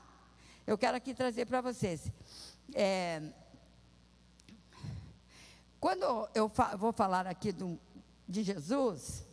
Eu 0.67 0.77
quero 0.77 0.97
aqui 0.97 1.13
trazer 1.13 1.45
para 1.45 1.61
vocês. 1.61 2.11
É, 2.73 3.31
quando 5.79 6.27
eu 6.35 6.49
fa 6.49 6.75
vou 6.75 6.91
falar 6.91 7.27
aqui 7.27 7.53
do, 7.53 7.79
de 8.27 8.43
Jesus, 8.43 9.25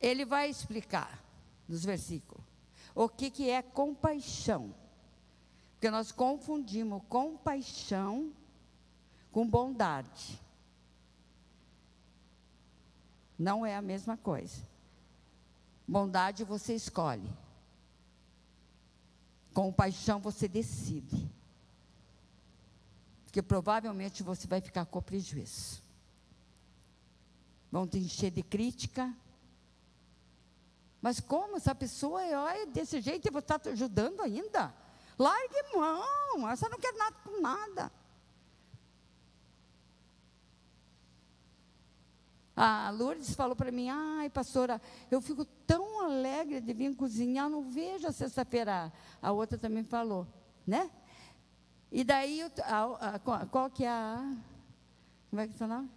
ele 0.00 0.24
vai 0.24 0.48
explicar 0.48 1.22
nos 1.68 1.84
versículos 1.84 2.47
o 2.98 3.08
que, 3.08 3.30
que 3.30 3.48
é 3.48 3.62
compaixão. 3.62 4.74
Porque 5.74 5.88
nós 5.88 6.10
confundimos 6.10 7.00
compaixão 7.08 8.32
com 9.30 9.48
bondade. 9.48 10.42
Não 13.38 13.64
é 13.64 13.76
a 13.76 13.80
mesma 13.80 14.16
coisa. 14.16 14.66
Bondade 15.86 16.42
você 16.42 16.74
escolhe. 16.74 17.30
Compaixão 19.54 20.18
você 20.18 20.48
decide. 20.48 21.30
Porque 23.26 23.40
provavelmente 23.40 24.24
você 24.24 24.48
vai 24.48 24.60
ficar 24.60 24.86
com 24.86 25.00
prejuízo. 25.00 25.80
Vão 27.70 27.86
te 27.86 27.98
encher 27.98 28.32
de 28.32 28.42
crítica, 28.42 29.14
mas 31.00 31.20
como 31.20 31.56
essa 31.56 31.74
pessoa 31.74 32.22
é 32.22 32.66
desse 32.66 33.00
jeito 33.00 33.28
e 33.28 33.30
você 33.30 33.38
está 33.38 33.70
ajudando 33.70 34.20
ainda? 34.20 34.74
Largue 35.18 35.74
mão, 35.74 36.48
essa 36.50 36.68
não 36.68 36.78
quer 36.78 36.92
nada 36.94 37.16
com 37.24 37.40
nada. 37.40 37.92
A 42.56 42.90
Lourdes 42.90 43.34
falou 43.36 43.54
para 43.54 43.70
mim, 43.70 43.88
ai 43.88 44.28
pastora, 44.28 44.82
eu 45.08 45.20
fico 45.20 45.44
tão 45.44 46.04
alegre 46.04 46.60
de 46.60 46.72
vir 46.72 46.92
cozinhar, 46.96 47.48
não 47.48 47.70
vejo 47.70 48.08
a 48.08 48.12
sexta-feira. 48.12 48.92
A 49.22 49.30
outra 49.30 49.56
também 49.56 49.84
falou, 49.84 50.26
né? 50.66 50.90
E 51.90 52.02
daí, 52.02 52.42
a, 52.64 53.14
a, 53.14 53.46
qual 53.46 53.70
que 53.70 53.84
é 53.84 53.88
a... 53.88 54.36
Como 55.30 55.40
é 55.40 55.46
que 55.46 55.62
é 55.62 55.66
o 55.66 55.68
nome? 55.68 55.90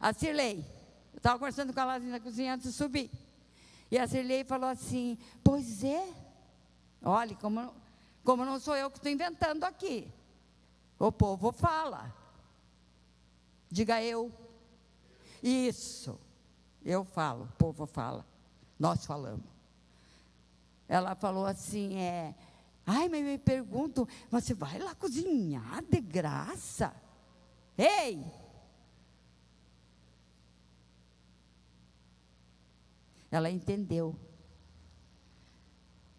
A 0.00 0.12
Cirlei. 0.12 0.81
Eu 1.12 1.18
estava 1.18 1.38
conversando 1.38 1.72
com 1.72 1.80
a 1.80 1.84
Lazinha 1.84 2.12
na 2.12 2.20
cozinha 2.20 2.54
antes 2.54 2.70
de 2.70 2.72
subir. 2.72 3.10
E 3.90 3.98
a 3.98 4.06
Cirlei 4.06 4.44
falou 4.44 4.68
assim: 4.68 5.18
Pois 5.44 5.84
é. 5.84 6.12
Olha, 7.02 7.34
como, 7.36 7.74
como 8.24 8.44
não 8.44 8.58
sou 8.58 8.76
eu 8.76 8.90
que 8.90 8.98
estou 8.98 9.12
inventando 9.12 9.64
aqui. 9.64 10.10
O 10.98 11.10
povo 11.10 11.52
fala. 11.52 12.14
Diga 13.70 14.02
eu. 14.02 14.30
Isso. 15.42 16.18
Eu 16.84 17.04
falo, 17.04 17.44
o 17.44 17.56
povo 17.56 17.86
fala. 17.86 18.26
Nós 18.78 19.04
falamos. 19.04 19.44
Ela 20.88 21.14
falou 21.14 21.46
assim: 21.46 21.96
é. 21.98 22.34
Ai, 22.86 23.08
mas 23.08 23.24
me 23.24 23.38
pergunto, 23.38 24.08
você 24.30 24.54
vai 24.54 24.78
lá 24.78 24.94
cozinhar 24.94 25.82
de 25.84 26.00
graça? 26.00 26.94
Ei! 27.78 28.24
Ela 33.32 33.50
entendeu. 33.50 34.14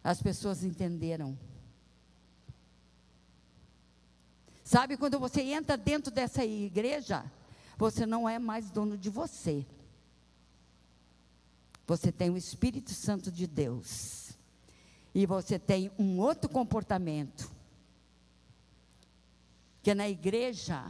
As 0.04 0.20
pessoas 0.20 0.64
entenderam. 0.64 1.38
Sabe 4.64 4.98
quando 4.98 5.20
você 5.20 5.42
entra 5.42 5.78
dentro 5.78 6.12
dessa 6.12 6.44
igreja, 6.44 7.24
você 7.78 8.08
não 8.08 8.28
é 8.28 8.40
mais 8.40 8.72
dono 8.72 8.98
de 8.98 9.12
você. 9.12 9.64
Você 11.86 12.12
tem 12.12 12.32
o 12.32 12.38
Espírito 12.38 12.92
Santo 12.92 13.32
de 13.32 13.46
Deus. 13.46 14.32
E 15.14 15.28
você 15.28 15.60
tem 15.60 15.92
um 16.00 16.20
outro 16.20 16.50
comportamento. 16.50 17.52
Que 19.84 19.94
na 19.94 20.10
igreja 20.10 20.90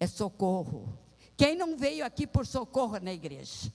é 0.00 0.06
socorro. 0.06 0.98
Quem 1.36 1.54
não 1.54 1.76
veio 1.76 2.06
aqui 2.06 2.26
por 2.26 2.46
socorro 2.46 2.98
na 2.98 3.12
igreja? 3.12 3.70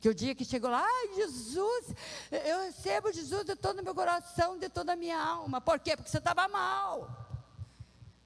Que 0.00 0.08
o 0.08 0.14
dia 0.14 0.34
que 0.34 0.44
chegou 0.44 0.70
lá, 0.70 0.82
ai 0.82 1.14
Jesus, 1.14 1.94
eu 2.30 2.62
recebo 2.62 3.12
Jesus 3.12 3.44
de 3.44 3.54
todo 3.54 3.80
o 3.80 3.84
meu 3.84 3.94
coração, 3.94 4.58
de 4.58 4.68
toda 4.68 4.94
a 4.94 4.96
minha 4.96 5.22
alma. 5.22 5.60
Por 5.60 5.78
quê? 5.78 5.94
Porque 5.94 6.10
você 6.10 6.18
estava 6.18 6.48
mal. 6.48 7.28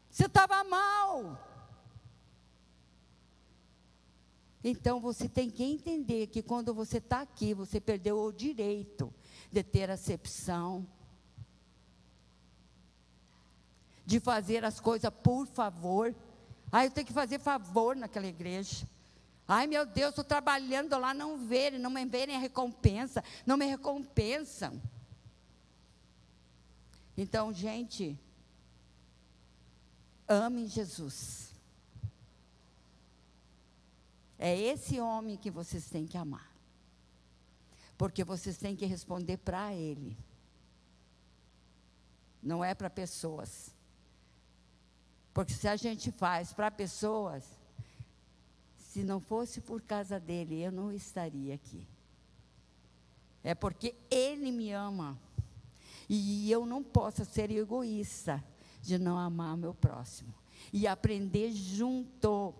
Você 0.08 0.26
estava 0.26 0.62
mal. 0.62 1.36
Então 4.62 5.00
você 5.00 5.28
tem 5.28 5.50
que 5.50 5.64
entender 5.64 6.28
que 6.28 6.42
quando 6.42 6.72
você 6.72 6.98
está 6.98 7.20
aqui, 7.20 7.52
você 7.52 7.80
perdeu 7.80 8.18
o 8.18 8.32
direito 8.32 9.12
de 9.50 9.62
ter 9.62 9.90
acepção, 9.90 10.86
de 14.06 14.20
fazer 14.20 14.64
as 14.64 14.78
coisas 14.78 15.10
por 15.22 15.46
favor. 15.46 16.14
Ah, 16.70 16.84
eu 16.84 16.90
tenho 16.90 17.06
que 17.06 17.12
fazer 17.12 17.40
favor 17.40 17.96
naquela 17.96 18.26
igreja. 18.26 18.88
Ai 19.46 19.66
meu 19.66 19.84
Deus, 19.84 20.10
estou 20.10 20.24
trabalhando 20.24 20.98
lá, 20.98 21.12
não 21.12 21.46
verem, 21.46 21.78
não 21.78 21.90
me 21.90 22.04
verem 22.06 22.34
a 22.34 22.38
recompensa, 22.38 23.22
não 23.44 23.56
me 23.56 23.66
recompensam. 23.66 24.80
Então, 27.16 27.52
gente, 27.52 28.18
amem 30.26 30.66
Jesus. 30.66 31.52
É 34.38 34.58
esse 34.58 34.98
homem 35.00 35.36
que 35.36 35.50
vocês 35.50 35.88
têm 35.88 36.06
que 36.06 36.18
amar. 36.18 36.50
Porque 37.96 38.24
vocês 38.24 38.56
têm 38.56 38.74
que 38.74 38.86
responder 38.86 39.36
para 39.36 39.72
ele. 39.74 40.16
Não 42.42 42.64
é 42.64 42.74
para 42.74 42.90
pessoas. 42.90 43.74
Porque 45.32 45.52
se 45.52 45.68
a 45.68 45.76
gente 45.76 46.10
faz 46.10 46.52
para 46.52 46.70
pessoas, 46.70 47.44
se 48.94 49.02
não 49.02 49.18
fosse 49.18 49.60
por 49.60 49.82
causa 49.82 50.20
dele, 50.20 50.62
eu 50.62 50.70
não 50.70 50.92
estaria 50.92 51.52
aqui. 51.52 51.84
É 53.42 53.52
porque 53.52 53.92
ele 54.08 54.52
me 54.52 54.70
ama. 54.70 55.18
E 56.08 56.48
eu 56.48 56.64
não 56.64 56.80
posso 56.80 57.24
ser 57.24 57.50
egoísta 57.50 58.42
de 58.80 58.96
não 58.96 59.18
amar 59.18 59.56
meu 59.56 59.74
próximo. 59.74 60.32
E 60.72 60.86
aprender 60.86 61.50
junto. 61.50 62.54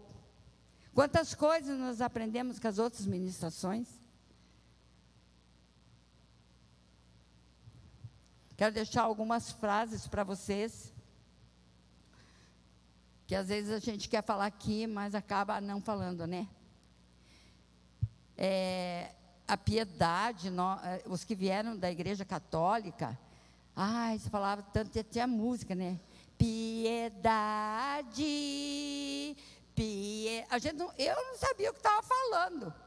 Quantas 0.93 1.37
coisas 1.37 1.79
nós 1.79 2.01
aprendemos 2.01 2.59
com 2.59 2.67
as 2.67 2.81
outras 2.81 3.07
ministrações? 3.07 3.87
Quero 8.57 8.75
deixar 8.75 9.03
algumas 9.03 9.53
frases 9.53 10.09
para 10.09 10.25
vocês. 10.25 10.93
Que 13.27 13.35
às 13.35 13.49
vezes 13.49 13.71
a 13.71 13.79
gente 13.79 14.09
quer 14.09 14.23
falar 14.23 14.47
aqui, 14.47 14.87
mas 14.87 15.15
acaba 15.15 15.61
não 15.61 15.81
falando, 15.81 16.27
né? 16.27 16.47
É, 18.37 19.13
a 19.47 19.57
piedade, 19.57 20.49
é, 20.49 21.03
os 21.07 21.25
que 21.25 21.35
vieram 21.35 21.77
da 21.77 21.91
igreja 21.91 22.25
católica, 22.25 23.19
ai, 23.75 24.19
você 24.19 24.29
falava 24.29 24.63
tanto, 24.63 25.03
tinha 25.05 25.27
música, 25.27 25.75
né? 25.75 25.99
Piedade, 26.37 28.13
pie... 29.75 30.45
a 30.51 30.59
gente 30.59 30.77
não, 30.77 30.93
eu 30.99 31.17
não 31.17 31.37
sabia 31.39 31.71
o 31.71 31.73
que 31.73 31.79
estava 31.79 32.03
falando 32.03 32.84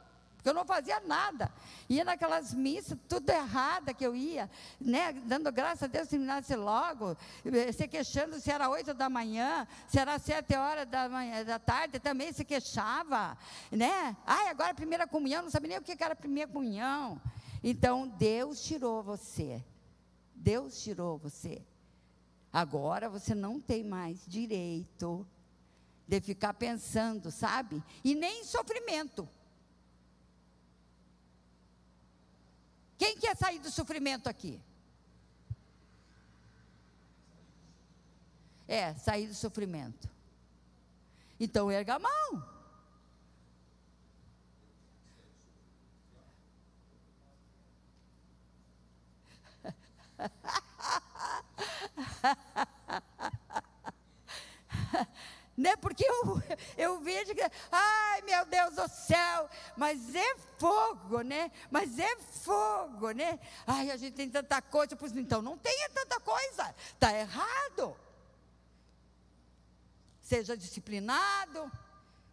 porque 0.47 0.49
eu 0.49 0.53
não 0.53 0.65
fazia 0.65 0.99
nada. 1.01 1.51
Ia 1.89 2.05
naquelas 2.05 2.53
missas, 2.53 2.97
tudo 3.07 3.29
errada 3.29 3.93
que 3.93 4.05
eu 4.05 4.15
ia, 4.15 4.49
né, 4.79 5.11
dando 5.11 5.51
graças 5.51 5.83
a 5.83 5.87
Deus 5.87 6.07
terminasse 6.07 6.55
logo, 6.55 7.17
eh, 7.43 7.71
se 7.73 7.87
queixando 7.87 8.39
se 8.39 8.49
era 8.49 8.69
oito 8.69 8.93
da 8.93 9.09
manhã, 9.09 9.67
se 9.89 9.99
era 9.99 10.17
sete 10.17 10.55
horas 10.55 10.87
da, 10.87 11.09
manhã, 11.09 11.43
da 11.43 11.59
tarde, 11.59 11.99
também 11.99 12.31
se 12.31 12.45
queixava, 12.45 13.37
né? 13.69 14.15
Ai, 14.25 14.47
agora 14.47 14.71
a 14.71 14.75
primeira 14.75 15.05
comunhão, 15.05 15.43
não 15.43 15.49
sabia 15.49 15.69
nem 15.69 15.77
o 15.79 15.81
que 15.81 16.01
era 16.01 16.13
a 16.13 16.15
primeira 16.15 16.49
comunhão. 16.49 17.21
Então, 17.61 18.07
Deus 18.07 18.63
tirou 18.63 19.03
você. 19.03 19.61
Deus 20.33 20.81
tirou 20.81 21.17
você. 21.17 21.61
Agora 22.53 23.09
você 23.09 23.35
não 23.35 23.59
tem 23.59 23.83
mais 23.83 24.25
direito 24.25 25.27
de 26.07 26.21
ficar 26.21 26.53
pensando, 26.53 27.31
sabe? 27.31 27.83
E 28.01 28.15
nem 28.15 28.41
em 28.41 28.43
sofrimento. 28.45 29.27
Quem 32.97 33.17
quer 33.17 33.37
sair 33.37 33.59
do 33.59 33.69
sofrimento 33.69 34.27
aqui? 34.27 34.59
É, 38.67 38.95
sair 38.95 39.27
do 39.27 39.35
sofrimento. 39.35 40.09
Então 41.39 41.71
erga 41.71 41.95
a 41.95 41.99
mão. 41.99 42.57
né? 55.57 55.75
Porque 55.75 56.05
eu, 56.05 56.41
eu 56.77 56.99
vejo 56.99 57.33
que, 57.33 57.41
ai 57.71 58.21
meu 58.21 58.45
Deus 58.45 58.75
do 58.75 58.87
céu, 58.87 59.49
mas 59.75 60.13
é 60.13 60.37
fogo, 60.57 61.21
né? 61.21 61.51
Mas 61.71 61.97
é 61.97 62.15
fogo, 62.17 63.09
né? 63.11 63.39
Ai, 63.65 63.89
a 63.89 63.97
gente 63.97 64.13
tem 64.13 64.29
tanta 64.29 64.61
coisa, 64.61 64.95
pois 64.95 65.17
então 65.17 65.41
não 65.41 65.57
tenha 65.57 65.89
tanta 65.89 66.19
coisa, 66.19 66.75
está 66.93 67.11
errado. 67.11 67.97
Seja 70.21 70.55
disciplinado, 70.55 71.71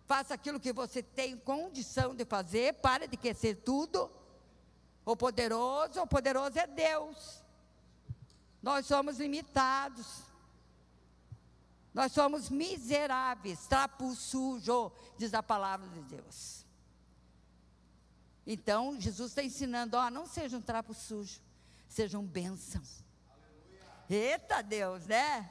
faça 0.06 0.34
aquilo 0.34 0.60
que 0.60 0.72
você 0.72 1.02
tem 1.02 1.36
condição 1.36 2.14
de 2.14 2.24
fazer, 2.24 2.74
para 2.74 3.08
de 3.08 3.16
querer 3.16 3.54
tudo. 3.56 4.10
O 5.06 5.16
poderoso, 5.16 6.00
o 6.00 6.06
poderoso 6.06 6.58
é 6.58 6.66
Deus. 6.66 7.42
Nós 8.62 8.86
somos 8.86 9.18
limitados. 9.18 10.33
Nós 11.94 12.10
somos 12.10 12.50
miseráveis, 12.50 13.68
trapo 13.68 14.12
sujo, 14.16 14.90
diz 15.16 15.32
a 15.32 15.42
palavra 15.42 15.88
de 15.88 16.02
Deus. 16.02 16.66
Então, 18.44 19.00
Jesus 19.00 19.30
está 19.30 19.42
ensinando, 19.44 19.96
ó, 19.96 20.10
não 20.10 20.26
sejam 20.26 20.58
um 20.58 20.62
trapo 20.62 20.92
sujo, 20.92 21.40
sejam 21.88 22.22
bênçãos. 22.24 23.04
Eita 24.10 24.60
Deus, 24.60 25.06
né? 25.06 25.50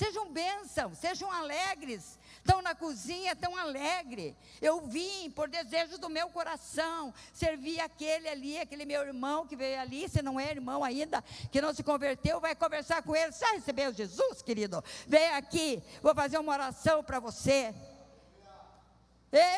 Sejam 0.00 0.32
bênçãos, 0.32 0.96
sejam 0.96 1.30
alegres. 1.30 2.18
Estão 2.38 2.62
na 2.62 2.74
cozinha, 2.74 3.36
tão 3.36 3.54
alegre. 3.54 4.34
Eu 4.58 4.80
vim 4.80 5.30
por 5.30 5.46
desejo 5.46 5.98
do 5.98 6.08
meu 6.08 6.30
coração 6.30 7.12
servir 7.34 7.78
aquele 7.80 8.26
ali, 8.26 8.58
aquele 8.58 8.86
meu 8.86 9.02
irmão 9.02 9.46
que 9.46 9.54
veio 9.54 9.78
ali. 9.78 10.08
Se 10.08 10.22
não 10.22 10.40
é 10.40 10.50
irmão 10.50 10.82
ainda, 10.82 11.22
que 11.52 11.60
não 11.60 11.74
se 11.74 11.82
converteu, 11.82 12.40
vai 12.40 12.54
conversar 12.54 13.02
com 13.02 13.14
ele. 13.14 13.30
Você 13.30 13.44
recebeu 13.44 13.92
Jesus, 13.92 14.40
querido? 14.40 14.82
Vem 15.06 15.34
aqui, 15.34 15.82
vou 16.00 16.14
fazer 16.14 16.38
uma 16.38 16.52
oração 16.52 17.04
para 17.04 17.20
você. 17.20 17.74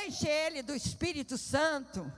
Enche 0.05 0.27
ele 0.27 0.61
do 0.61 0.75
Espírito 0.75 1.39
Santo. 1.39 2.13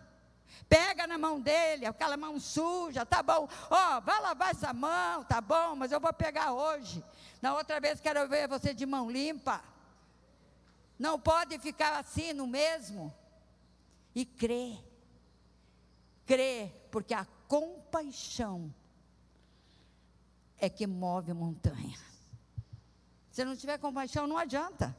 Pega 0.67 1.07
na 1.07 1.19
mão 1.19 1.39
dele, 1.41 1.85
aquela 1.85 2.17
mão 2.17 2.41
suja, 2.41 3.05
tá 3.05 3.23
bom. 3.23 3.47
Ó, 3.71 3.99
oh, 3.99 4.01
vai 4.01 4.21
lavar 4.23 4.51
essa 4.51 4.73
mão, 4.73 5.23
tá 5.25 5.43
bom, 5.43 5.77
mas 5.77 5.93
eu 5.93 6.01
vou 6.01 6.13
pegar 6.13 6.53
hoje. 6.53 7.05
Na 7.45 7.53
outra 7.53 7.79
vez 7.79 8.01
quero 8.01 8.27
ver 8.27 8.49
você 8.49 8.73
de 8.73 8.87
mão 8.87 9.11
limpa. 9.11 9.63
Não 10.99 11.21
pode 11.21 11.59
ficar 11.59 11.99
assim 11.99 12.33
no 12.33 12.47
mesmo. 12.47 13.15
e 14.15 14.25
crê. 14.25 14.79
Crê, 16.25 16.73
porque 16.91 17.13
a 17.13 17.27
compaixão 17.47 18.75
é 20.57 20.71
que 20.71 20.87
move 20.87 21.35
montanha. 21.35 21.99
Se 23.31 23.45
não 23.45 23.55
tiver 23.55 23.77
compaixão, 23.77 24.27
não 24.27 24.39
adianta. 24.39 24.97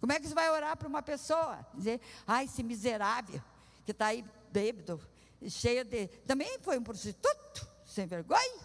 Como 0.00 0.12
é 0.14 0.18
que 0.18 0.26
você 0.26 0.34
vai 0.34 0.48
orar 0.48 0.74
para 0.74 0.88
uma 0.88 1.02
pessoa? 1.02 1.66
Dizer, 1.74 2.00
ai, 2.26 2.46
esse 2.46 2.62
miserável 2.62 3.42
que 3.84 3.90
está 3.90 4.06
aí 4.06 4.24
bêbado, 4.50 5.06
cheio 5.50 5.84
de. 5.84 6.06
Também 6.26 6.58
foi 6.60 6.78
um 6.78 6.82
prostituto, 6.82 7.68
sem 7.84 8.06
vergonha. 8.06 8.58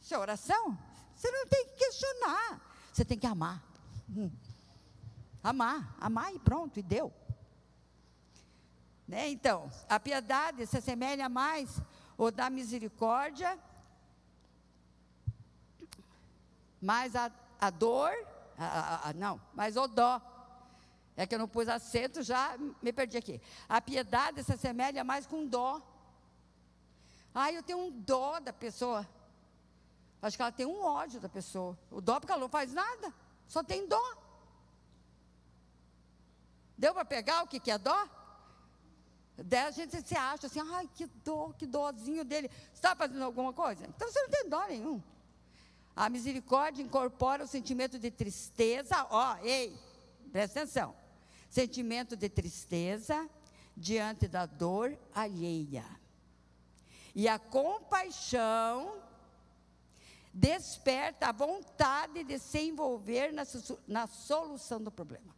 Isso 0.00 0.12
é 0.12 0.18
oração? 0.18 0.87
Você 1.18 1.32
não 1.32 1.46
tem 1.48 1.66
que 1.66 1.72
questionar. 1.72 2.60
Você 2.92 3.04
tem 3.04 3.18
que 3.18 3.26
amar. 3.26 3.60
Hum. 4.08 4.30
Amar, 5.42 5.96
amar 6.00 6.32
e 6.32 6.38
pronto, 6.38 6.78
e 6.78 6.82
deu. 6.82 7.12
Né? 9.06 9.28
Então, 9.28 9.68
a 9.88 9.98
piedade 9.98 10.64
se 10.66 10.78
assemelha 10.78 11.28
mais 11.28 11.80
ou 12.16 12.30
da 12.30 12.48
misericórdia, 12.48 13.58
mais 16.80 17.16
a, 17.16 17.32
a 17.60 17.70
dor, 17.70 18.12
a, 18.56 19.08
a, 19.08 19.12
não, 19.12 19.40
mais 19.54 19.76
o 19.76 19.88
dó. 19.88 20.22
É 21.16 21.26
que 21.26 21.34
eu 21.34 21.38
não 21.40 21.48
pus 21.48 21.68
acento, 21.68 22.22
já 22.22 22.56
me 22.80 22.92
perdi 22.92 23.16
aqui. 23.16 23.40
A 23.68 23.80
piedade 23.80 24.44
se 24.44 24.52
assemelha 24.52 25.02
mais 25.02 25.26
com 25.26 25.44
dó. 25.44 25.82
Ah, 27.34 27.52
eu 27.52 27.62
tenho 27.62 27.78
um 27.80 27.90
dó 27.90 28.38
da 28.38 28.52
pessoa. 28.52 29.04
Acho 30.20 30.36
que 30.36 30.42
ela 30.42 30.52
tem 30.52 30.66
um 30.66 30.82
ódio 30.82 31.20
da 31.20 31.28
pessoa. 31.28 31.78
O 31.90 32.00
dó 32.00 32.18
porque 32.18 32.32
ela 32.32 32.40
não 32.40 32.48
faz 32.48 32.72
nada, 32.72 33.12
só 33.46 33.62
tem 33.62 33.86
dó. 33.86 34.16
Deu 36.76 36.92
para 36.94 37.04
pegar 37.04 37.42
o 37.42 37.46
que, 37.46 37.60
que 37.60 37.70
é 37.70 37.78
dó? 37.78 38.08
Daí 39.36 39.66
a 39.66 39.70
gente 39.70 40.00
se 40.02 40.16
acha 40.16 40.48
assim, 40.48 40.60
ai, 40.72 40.88
que 40.94 41.06
dó, 41.06 41.52
que 41.56 41.66
dózinho 41.66 42.24
dele. 42.24 42.48
Você 42.48 42.74
está 42.74 42.96
fazendo 42.96 43.22
alguma 43.22 43.52
coisa? 43.52 43.86
Então 43.86 44.10
você 44.10 44.20
não 44.22 44.28
tem 44.28 44.48
dó 44.48 44.66
nenhum. 44.66 45.02
A 45.94 46.08
misericórdia 46.08 46.82
incorpora 46.82 47.44
o 47.44 47.46
sentimento 47.46 47.98
de 47.98 48.10
tristeza, 48.10 49.06
ó, 49.10 49.36
ei, 49.42 49.76
presta 50.32 50.60
atenção. 50.60 50.94
Sentimento 51.48 52.16
de 52.16 52.28
tristeza 52.28 53.28
diante 53.76 54.26
da 54.26 54.46
dor 54.46 54.96
alheia. 55.14 55.84
E 57.14 57.28
a 57.28 57.38
compaixão 57.38 59.02
desperta 60.32 61.28
a 61.28 61.32
vontade 61.32 62.24
de 62.24 62.38
se 62.38 62.60
envolver 62.60 63.32
na, 63.32 63.42
na 63.86 64.06
solução 64.06 64.82
do 64.82 64.90
problema. 64.90 65.34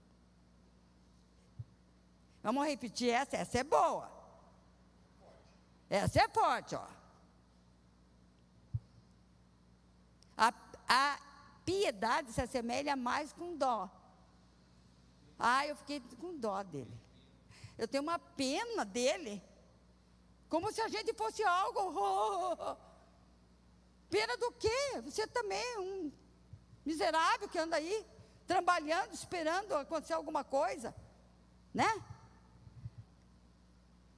Vamos 2.42 2.66
repetir 2.66 3.10
essa, 3.10 3.36
essa 3.36 3.58
é 3.58 3.64
boa. 3.64 4.10
Essa 5.88 6.22
é 6.22 6.28
forte, 6.28 6.74
ó. 6.74 6.86
A, 10.36 10.52
a 10.88 11.18
piedade 11.64 12.32
se 12.32 12.40
assemelha 12.40 12.96
mais 12.96 13.32
com 13.32 13.56
dó. 13.56 13.90
Ah, 15.38 15.66
eu 15.66 15.76
fiquei 15.76 16.00
com 16.20 16.38
dó 16.38 16.62
dele. 16.62 16.98
Eu 17.76 17.88
tenho 17.88 18.02
uma 18.02 18.18
pena 18.18 18.84
dele. 18.84 19.42
Como 20.48 20.72
se 20.72 20.80
a 20.80 20.88
gente 20.88 21.12
fosse 21.14 21.42
algo. 21.42 21.80
Oh, 22.00 22.52
oh, 22.52 22.72
oh. 22.72 22.89
Pena 24.10 24.36
do 24.36 24.52
quê? 24.52 25.00
Você 25.04 25.26
também 25.26 25.62
é 25.74 25.78
um 25.78 26.12
miserável 26.84 27.48
que 27.48 27.58
anda 27.58 27.76
aí, 27.76 28.04
trabalhando, 28.46 29.14
esperando 29.14 29.74
acontecer 29.74 30.14
alguma 30.14 30.42
coisa. 30.42 30.94
Né? 31.72 31.88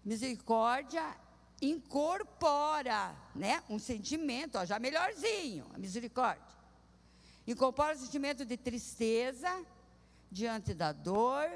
Misericórdia 0.04 1.04
incorpora, 1.60 3.14
né, 3.34 3.62
um 3.70 3.78
sentimento, 3.78 4.58
ó, 4.58 4.64
já 4.64 4.80
melhorzinho, 4.80 5.70
a 5.72 5.78
misericórdia. 5.78 6.42
Incorpora 7.46 7.94
o 7.94 7.98
sentimento 7.98 8.44
de 8.44 8.56
tristeza 8.56 9.64
diante 10.30 10.74
da 10.74 10.90
dor 10.92 11.48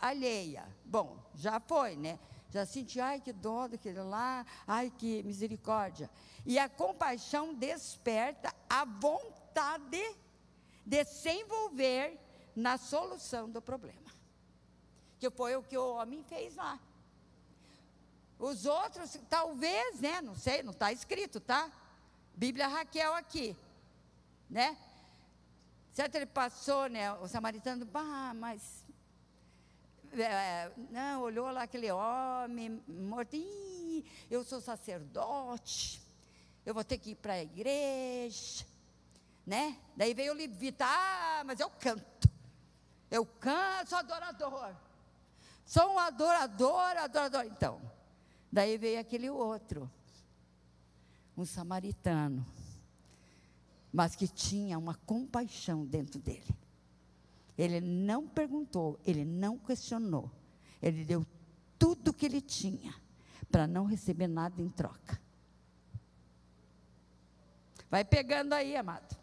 alheia. 0.00 0.66
Bom, 0.84 1.16
já 1.34 1.60
foi, 1.60 1.94
né? 1.94 2.18
Já 2.52 2.66
senti, 2.66 3.00
ai 3.00 3.18
que 3.18 3.32
dó 3.32 3.66
daquele 3.66 4.02
lá, 4.02 4.44
ai 4.66 4.90
que 4.90 5.22
misericórdia. 5.22 6.10
E 6.44 6.58
a 6.58 6.68
compaixão 6.68 7.54
desperta 7.54 8.54
a 8.68 8.84
vontade 8.84 10.16
de 10.84 11.04
se 11.06 11.30
envolver 11.30 12.20
na 12.54 12.76
solução 12.76 13.48
do 13.48 13.62
problema. 13.62 14.12
Que 15.18 15.30
foi 15.30 15.56
o 15.56 15.62
que 15.62 15.78
o 15.78 15.94
homem 15.94 16.22
fez 16.24 16.54
lá. 16.54 16.78
Os 18.38 18.66
outros, 18.66 19.18
talvez, 19.30 20.00
né? 20.00 20.20
Não 20.20 20.34
sei, 20.34 20.62
não 20.62 20.72
está 20.72 20.92
escrito, 20.92 21.40
tá? 21.40 21.72
Bíblia 22.34 22.68
Raquel 22.68 23.14
aqui, 23.14 23.56
né? 24.50 24.76
Certo, 25.92 26.16
ele 26.16 26.26
passou, 26.26 26.86
né? 26.88 27.12
O 27.14 27.28
samaritano, 27.28 27.86
bah, 27.86 28.34
mas. 28.34 28.81
É, 30.12 30.70
não, 30.90 31.22
olhou 31.22 31.50
lá 31.50 31.62
aquele 31.62 31.90
homem 31.90 32.82
morto, 32.86 33.34
Ih, 33.34 34.04
eu 34.30 34.44
sou 34.44 34.60
sacerdote, 34.60 36.02
eu 36.66 36.74
vou 36.74 36.84
ter 36.84 36.98
que 36.98 37.10
ir 37.10 37.14
para 37.14 37.34
a 37.34 37.42
igreja, 37.42 38.66
né? 39.46 39.78
Daí 39.96 40.12
veio 40.12 40.32
o 40.32 40.36
levita, 40.36 40.84
ah, 40.86 41.42
mas 41.46 41.60
eu 41.60 41.70
canto, 41.70 42.28
eu 43.10 43.24
canto, 43.24 43.88
sou 43.88 43.98
adorador, 43.98 44.74
sou 45.64 45.94
um 45.94 45.98
adorador, 45.98 46.96
adorador. 46.98 47.44
Então, 47.46 47.80
Daí 48.52 48.76
veio 48.76 49.00
aquele 49.00 49.30
outro, 49.30 49.90
um 51.34 51.46
samaritano, 51.46 52.44
mas 53.90 54.14
que 54.14 54.28
tinha 54.28 54.78
uma 54.78 54.94
compaixão 54.94 55.86
dentro 55.86 56.20
dele. 56.20 56.54
Ele 57.56 57.80
não 57.80 58.26
perguntou, 58.26 58.98
ele 59.06 59.24
não 59.24 59.58
questionou, 59.58 60.30
ele 60.80 61.04
deu 61.04 61.26
tudo 61.78 62.08
o 62.08 62.14
que 62.14 62.26
ele 62.26 62.40
tinha 62.40 62.94
para 63.50 63.66
não 63.66 63.84
receber 63.84 64.26
nada 64.26 64.60
em 64.62 64.68
troca. 64.68 65.20
Vai 67.90 68.04
pegando 68.04 68.54
aí, 68.54 68.74
amado. 68.74 69.16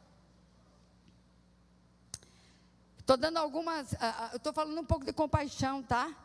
Estou 3.00 3.18
dando 3.18 3.38
algumas. 3.38 3.96
Estou 4.36 4.54
falando 4.54 4.80
um 4.80 4.86
pouco 4.86 5.04
de 5.04 5.12
compaixão, 5.12 5.82
tá? 5.82 6.15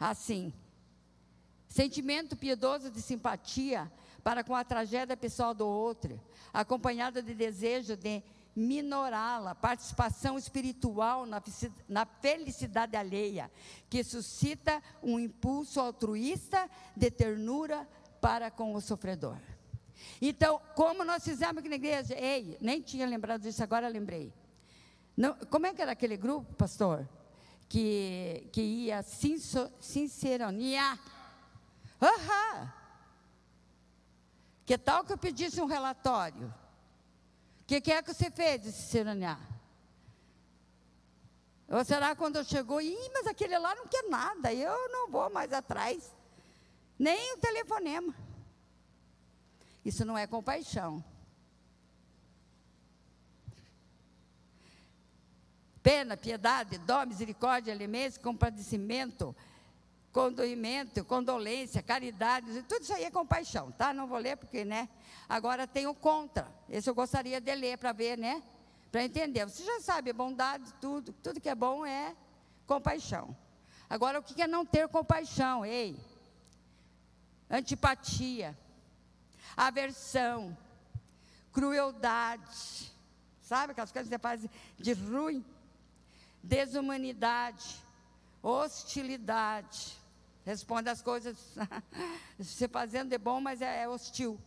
Assim. 0.00 0.52
Sentimento 1.68 2.34
piedoso 2.34 2.90
de 2.90 3.00
simpatia 3.00 3.88
para 4.24 4.42
com 4.42 4.56
a 4.56 4.64
tragédia 4.64 5.16
pessoal 5.16 5.54
do 5.54 5.66
outro, 5.66 6.20
acompanhada 6.52 7.22
de 7.22 7.32
desejo 7.34 7.96
de 7.96 8.22
minorá-la, 8.58 9.54
participação 9.54 10.36
espiritual 10.36 11.24
na, 11.24 11.42
na 11.88 12.04
felicidade 12.04 12.96
alheia, 12.96 13.50
que 13.88 14.02
suscita 14.02 14.82
um 15.02 15.18
impulso 15.18 15.80
altruísta 15.80 16.68
de 16.96 17.10
ternura 17.10 17.88
para 18.20 18.50
com 18.50 18.74
o 18.74 18.80
sofredor. 18.80 19.38
Então, 20.20 20.60
como 20.74 21.04
nós 21.04 21.24
fizemos 21.24 21.58
aqui 21.58 21.68
na 21.68 21.76
igreja, 21.76 22.14
ei, 22.14 22.58
nem 22.60 22.80
tinha 22.80 23.06
lembrado 23.06 23.42
disso, 23.42 23.62
agora 23.62 23.88
lembrei. 23.88 24.32
Não, 25.16 25.34
como 25.50 25.66
é 25.66 25.74
que 25.74 25.82
era 25.82 25.92
aquele 25.92 26.16
grupo, 26.16 26.54
pastor? 26.54 27.08
Que, 27.68 28.48
que 28.52 28.62
ia 28.62 29.02
sinceronia 29.02 30.98
Aham. 32.00 32.72
Que 34.64 34.78
tal 34.78 35.04
que 35.04 35.12
eu 35.12 35.18
pedisse 35.18 35.60
um 35.60 35.66
relatório? 35.66 36.52
Que, 37.68 37.82
que, 37.82 37.92
é 37.92 38.00
que 38.00 38.14
você 38.14 38.30
fez 38.30 38.62
de 38.62 38.72
Ciceroniar? 38.72 39.38
Ou 41.68 41.84
será 41.84 42.16
quando 42.16 42.42
chegou, 42.42 42.80
Ih, 42.80 43.10
mas 43.12 43.26
aquele 43.26 43.58
lá 43.58 43.74
não 43.74 43.86
quer 43.86 44.08
nada, 44.08 44.50
eu 44.50 44.88
não 44.88 45.10
vou 45.10 45.28
mais 45.28 45.52
atrás. 45.52 46.10
Nem 46.98 47.34
o 47.34 47.36
telefonema. 47.36 48.14
Isso 49.84 50.02
não 50.02 50.16
é 50.16 50.26
compaixão. 50.26 51.04
Pena, 55.82 56.16
piedade, 56.16 56.78
dó, 56.78 57.04
misericórdia, 57.04 57.70
alimento, 57.70 58.18
compadecimento, 58.20 59.36
condoimento, 60.18 61.04
condolência, 61.04 61.80
caridade, 61.80 62.64
tudo 62.64 62.82
isso 62.82 62.92
aí 62.92 63.04
é 63.04 63.10
compaixão, 63.10 63.70
tá? 63.70 63.94
Não 63.94 64.08
vou 64.08 64.18
ler 64.18 64.36
porque, 64.36 64.64
né? 64.64 64.88
Agora 65.28 65.64
tem 65.64 65.86
o 65.86 65.94
contra. 65.94 66.52
Esse 66.68 66.90
eu 66.90 66.94
gostaria 66.94 67.40
de 67.40 67.54
ler 67.54 67.78
para 67.78 67.92
ver, 67.92 68.18
né? 68.18 68.42
Para 68.90 69.04
entender. 69.04 69.44
Você 69.44 69.62
já 69.62 69.80
sabe, 69.80 70.12
bondade, 70.12 70.74
tudo, 70.80 71.12
tudo 71.22 71.40
que 71.40 71.48
é 71.48 71.54
bom 71.54 71.86
é 71.86 72.16
compaixão. 72.66 73.36
Agora, 73.88 74.18
o 74.18 74.22
que 74.24 74.42
é 74.42 74.48
não 74.48 74.66
ter 74.66 74.88
compaixão? 74.88 75.64
Ei, 75.64 75.96
antipatia, 77.48 78.58
aversão, 79.56 80.58
crueldade, 81.52 82.92
sabe 83.40 83.70
aquelas 83.70 83.92
coisas 83.92 84.08
que 84.08 84.16
você 84.16 84.18
faz 84.18 84.44
de 84.76 84.92
ruim, 84.94 85.44
desumanidade, 86.42 87.80
hostilidade, 88.42 89.97
responde 90.48 90.88
as 90.88 91.02
coisas 91.02 91.36
se 92.40 92.66
fazendo 92.68 93.10
de 93.10 93.18
bom, 93.18 93.38
mas 93.38 93.60
é, 93.60 93.82
é 93.82 93.88
hostil. 93.88 94.40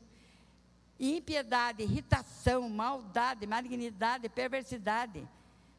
Impiedade, 1.00 1.84
irritação, 1.84 2.68
maldade, 2.68 3.46
malignidade, 3.46 4.28
perversidade, 4.28 5.28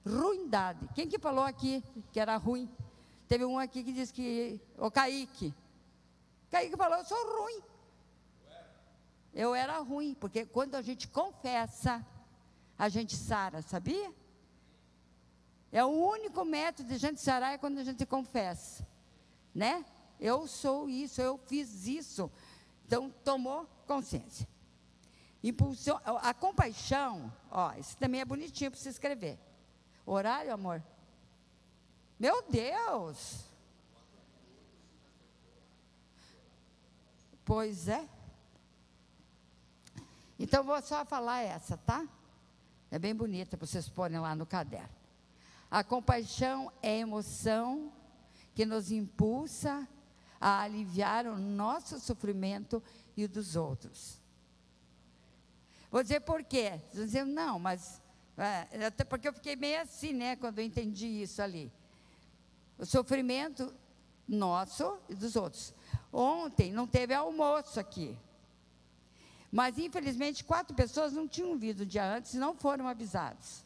ruindade. 0.06 0.88
Quem 0.94 1.08
que 1.08 1.18
falou 1.18 1.44
aqui 1.44 1.82
que 2.12 2.20
era 2.20 2.37
ruim? 2.37 2.70
Teve 3.26 3.44
um 3.44 3.58
aqui 3.58 3.82
que 3.82 3.92
disse 3.92 4.12
que. 4.12 4.61
O 4.78 4.92
Kaique. 4.92 5.52
Kaique 6.52 6.76
falou: 6.76 6.98
Eu 6.98 7.04
sou 7.04 7.42
ruim. 7.42 7.61
Eu 9.35 9.56
era 9.56 9.78
ruim, 9.78 10.14
porque 10.14 10.46
quando 10.46 10.76
a 10.76 10.82
gente 10.82 11.08
confessa, 11.08 12.06
a 12.78 12.88
gente 12.88 13.16
sara, 13.16 13.61
sabia? 13.61 14.12
É 15.72 15.85
o 15.85 15.88
único 15.88 16.44
método 16.44 16.90
de 16.90 16.94
a 16.94 16.98
gente 16.98 17.20
sarar 17.20 17.54
é 17.54 17.58
quando 17.58 17.78
a 17.78 17.85
gente 17.85 18.06
confessa, 18.06 18.87
né? 19.52 19.85
Eu 20.22 20.46
sou 20.46 20.88
isso, 20.88 21.20
eu 21.20 21.37
fiz 21.37 21.85
isso. 21.88 22.30
Então, 22.87 23.11
tomou 23.24 23.66
consciência. 23.88 24.46
Impulsion, 25.42 25.98
a 26.04 26.32
compaixão, 26.32 27.32
ó, 27.50 27.72
isso 27.74 27.96
também 27.96 28.20
é 28.20 28.24
bonitinho 28.24 28.70
para 28.70 28.78
se 28.78 28.88
escrever. 28.88 29.37
Horário, 30.06 30.54
amor? 30.54 30.80
Meu 32.20 32.40
Deus! 32.48 33.44
Pois 37.44 37.88
é. 37.88 38.08
Então, 40.38 40.62
vou 40.62 40.80
só 40.82 41.04
falar 41.04 41.40
essa, 41.40 41.76
tá? 41.76 42.06
É 42.92 42.98
bem 42.98 43.12
bonita 43.12 43.56
para 43.56 43.66
vocês 43.66 43.88
porem 43.88 44.20
lá 44.20 44.37
no 44.37 44.46
caderno. 44.46 44.94
A 45.68 45.82
compaixão 45.82 46.70
é 46.80 47.00
emoção 47.00 47.92
que 48.54 48.64
nos 48.64 48.92
impulsa 48.92 49.88
a 50.42 50.61
aliviar 50.62 51.24
o 51.24 51.38
nosso 51.38 52.00
sofrimento 52.00 52.83
e 53.16 53.24
o 53.24 53.28
dos 53.28 53.55
outros. 53.55 54.20
Vou 55.88 56.02
dizer 56.02 56.20
por 56.20 56.42
quê. 56.42 56.81
Vou 56.92 57.05
dizer, 57.05 57.24
não, 57.24 57.61
mas. 57.61 58.02
É, 58.37 58.87
até 58.87 59.05
porque 59.05 59.28
eu 59.28 59.33
fiquei 59.33 59.55
meio 59.55 59.81
assim, 59.81 60.12
né, 60.12 60.35
quando 60.35 60.59
eu 60.59 60.64
entendi 60.64 61.07
isso 61.07 61.40
ali. 61.40 61.72
O 62.76 62.85
sofrimento 62.85 63.72
nosso 64.26 64.98
e 65.09 65.14
dos 65.14 65.37
outros. 65.37 65.72
Ontem 66.12 66.72
não 66.72 66.88
teve 66.88 67.14
almoço 67.14 67.78
aqui. 67.78 68.18
Mas, 69.50 69.78
infelizmente, 69.78 70.42
quatro 70.42 70.74
pessoas 70.74 71.12
não 71.12 71.28
tinham 71.28 71.57
vindo 71.57 71.83
o 71.83 71.87
dia 71.87 72.05
antes 72.05 72.35
e 72.35 72.38
não 72.38 72.57
foram 72.57 72.88
avisados. 72.88 73.64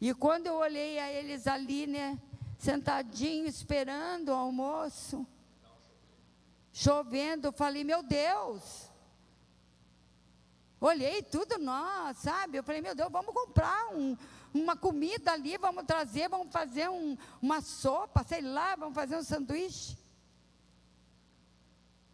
E 0.00 0.12
quando 0.14 0.46
eu 0.46 0.54
olhei 0.54 0.98
a 0.98 1.12
eles 1.12 1.46
ali, 1.46 1.86
né, 1.86 2.18
sentadinho, 2.60 3.46
esperando 3.46 4.28
o 4.28 4.34
almoço, 4.34 5.26
chovendo, 6.72 7.48
eu 7.48 7.52
falei, 7.52 7.84
meu 7.84 8.02
Deus. 8.02 8.90
Olhei 10.80 11.22
tudo 11.22 11.58
nós, 11.58 12.18
sabe? 12.18 12.58
Eu 12.58 12.62
falei, 12.62 12.80
meu 12.80 12.94
Deus, 12.94 13.10
vamos 13.10 13.34
comprar 13.34 13.94
um, 13.94 14.16
uma 14.52 14.76
comida 14.76 15.32
ali, 15.32 15.58
vamos 15.58 15.84
trazer, 15.84 16.28
vamos 16.28 16.52
fazer 16.52 16.88
um, 16.88 17.16
uma 17.40 17.60
sopa, 17.60 18.24
sei 18.24 18.40
lá, 18.40 18.76
vamos 18.76 18.94
fazer 18.94 19.16
um 19.16 19.22
sanduíche. 19.22 19.98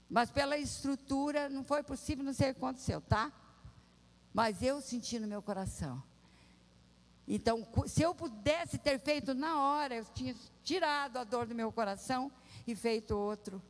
Mas 0.09 0.31
pela 0.31 0.57
estrutura 0.57 1.49
não 1.49 1.65
foi 1.65 1.83
possível, 1.83 2.25
não 2.25 2.33
sei 2.33 2.51
o 2.51 2.55
que 2.55 2.59
aconteceu, 2.59 3.01
tá? 3.01 3.33
Mas 4.33 4.63
eu 4.63 4.81
senti 4.81 5.19
no 5.19 5.27
meu 5.27 5.43
coração. 5.43 6.03
Então, 7.29 7.67
se 7.87 8.03
eu 8.03 8.15
pudesse 8.15 8.79
ter 8.79 9.01
feito 9.01 9.35
na 9.35 9.61
hora, 9.61 9.97
eu 9.97 10.05
tinha 10.05 10.35
tirado 10.63 11.17
a 11.17 11.25
dor 11.25 11.47
do 11.47 11.55
meu 11.55 11.73
coração 11.73 12.31
e 12.67 12.75
feito 12.75 13.17
outro 13.17 13.61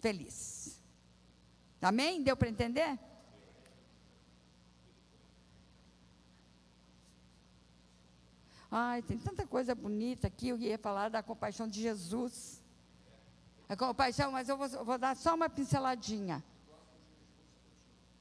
feliz. 0.00 0.80
Amém? 1.82 2.22
Deu 2.22 2.36
para 2.36 2.48
entender? 2.48 2.98
Ai, 8.70 9.02
tem 9.02 9.18
tanta 9.18 9.46
coisa 9.46 9.74
bonita 9.74 10.26
aqui. 10.26 10.48
Eu 10.48 10.58
ia 10.58 10.78
falar 10.78 11.08
da 11.08 11.22
compaixão 11.22 11.66
de 11.66 11.80
Jesus. 11.80 12.62
A 13.68 13.76
compaixão, 13.76 14.30
mas 14.32 14.48
eu 14.48 14.56
vou, 14.56 14.68
vou 14.84 14.98
dar 14.98 15.16
só 15.16 15.34
uma 15.34 15.48
pinceladinha. 15.48 16.44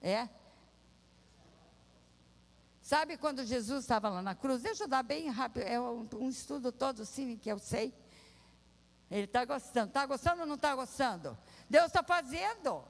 É? 0.01 0.29
Sabe 2.85 3.17
quando 3.17 3.43
Jesus 3.43 3.83
estava 3.83 4.09
lá 4.09 4.21
na 4.21 4.35
cruz? 4.35 4.61
Deixa 4.61 4.83
eu 4.83 4.87
dar 4.87 5.01
bem 5.01 5.27
rápido, 5.27 5.63
é 5.63 5.81
um, 5.81 6.07
um 6.17 6.29
estudo 6.29 6.71
todo 6.71 7.01
assim 7.01 7.35
que 7.35 7.51
eu 7.51 7.57
sei. 7.57 7.91
Ele 9.09 9.23
está 9.23 9.43
gostando. 9.43 9.87
Está 9.87 10.05
gostando 10.05 10.41
ou 10.41 10.45
não 10.45 10.53
está 10.53 10.75
gostando? 10.75 11.35
Deus 11.67 11.87
está 11.87 12.03
fazendo. 12.03 12.85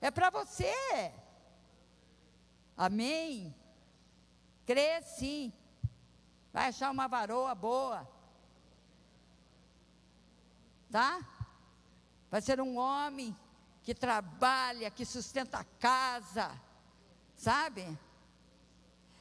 É 0.00 0.10
para 0.10 0.28
você. 0.30 0.74
Amém? 2.76 3.54
Crê 4.66 5.00
sim. 5.02 5.52
Vai 6.52 6.70
achar 6.70 6.90
uma 6.90 7.06
varoa 7.06 7.54
boa. 7.54 8.08
Tá? 10.90 11.20
Vai 12.28 12.40
ser 12.40 12.60
um 12.60 12.76
homem 12.76 13.36
que 13.84 13.94
trabalha, 13.94 14.90
que 14.90 15.04
sustenta 15.04 15.58
a 15.58 15.64
casa. 15.78 16.60
Sabe? 17.36 17.96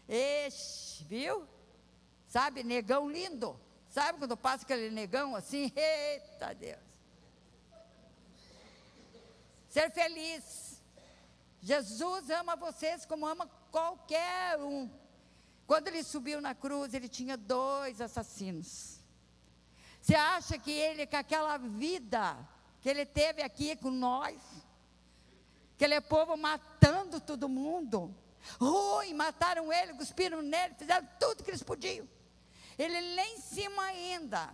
Ixi, 0.07 1.03
viu? 1.05 1.47
Sabe, 2.27 2.63
negão 2.63 3.09
lindo. 3.09 3.59
Sabe 3.89 4.19
quando 4.19 4.35
passa 4.35 4.63
aquele 4.63 4.89
negão 4.89 5.35
assim? 5.35 5.71
Eita 5.75 6.53
Deus. 6.53 6.79
Ser 9.69 9.89
feliz. 9.91 10.81
Jesus 11.61 12.29
ama 12.29 12.55
vocês 12.55 13.05
como 13.05 13.25
ama 13.25 13.49
qualquer 13.71 14.59
um. 14.59 14.89
Quando 15.65 15.87
ele 15.87 16.03
subiu 16.03 16.39
na 16.39 16.53
cruz, 16.53 16.93
ele 16.93 17.09
tinha 17.09 17.35
dois 17.35 17.99
assassinos. 17.99 18.99
Você 19.99 20.13
acha 20.13 20.57
que 20.59 20.71
ele, 20.71 21.07
com 21.07 21.17
aquela 21.17 21.57
vida 21.57 22.37
que 22.79 22.87
ele 22.87 23.05
teve 23.05 23.41
aqui 23.41 23.75
com 23.75 23.89
nós, 23.89 24.39
aquele 25.73 25.99
povo 26.01 26.37
matando 26.37 27.19
todo 27.19 27.49
mundo, 27.49 28.15
ruim, 28.59 29.13
mataram 29.13 29.71
ele, 29.71 29.93
cuspiram 29.93 30.41
nele, 30.41 30.73
fizeram 30.75 31.07
tudo 31.19 31.43
que 31.43 31.49
eles 31.49 31.63
podiam. 31.63 32.07
Ele 32.77 33.15
lá 33.15 33.25
em 33.27 33.39
cima 33.39 33.83
ainda. 33.83 34.53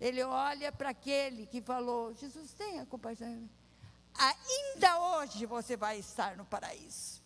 Ele 0.00 0.22
olha 0.22 0.72
para 0.72 0.90
aquele 0.90 1.46
que 1.46 1.62
falou: 1.62 2.14
Jesus, 2.14 2.52
tenha 2.52 2.84
compaixão. 2.84 3.48
Ainda 4.14 4.98
hoje 4.98 5.46
você 5.46 5.76
vai 5.76 5.98
estar 5.98 6.36
no 6.36 6.44
paraíso. 6.44 7.22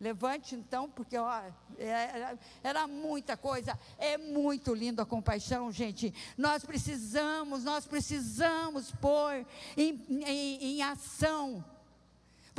Levante 0.00 0.54
então, 0.54 0.88
porque 0.90 1.18
ó, 1.18 1.42
era, 1.78 2.38
era, 2.62 2.86
muita 2.86 3.36
coisa. 3.36 3.78
É 3.98 4.16
muito 4.16 4.74
lindo 4.74 5.02
a 5.02 5.06
compaixão, 5.06 5.70
gente. 5.70 6.14
Nós 6.38 6.64
precisamos, 6.64 7.64
nós 7.64 7.86
precisamos 7.86 8.90
pôr 8.92 9.46
em, 9.76 10.06
em, 10.08 10.64
em 10.64 10.82
ação 10.82 11.62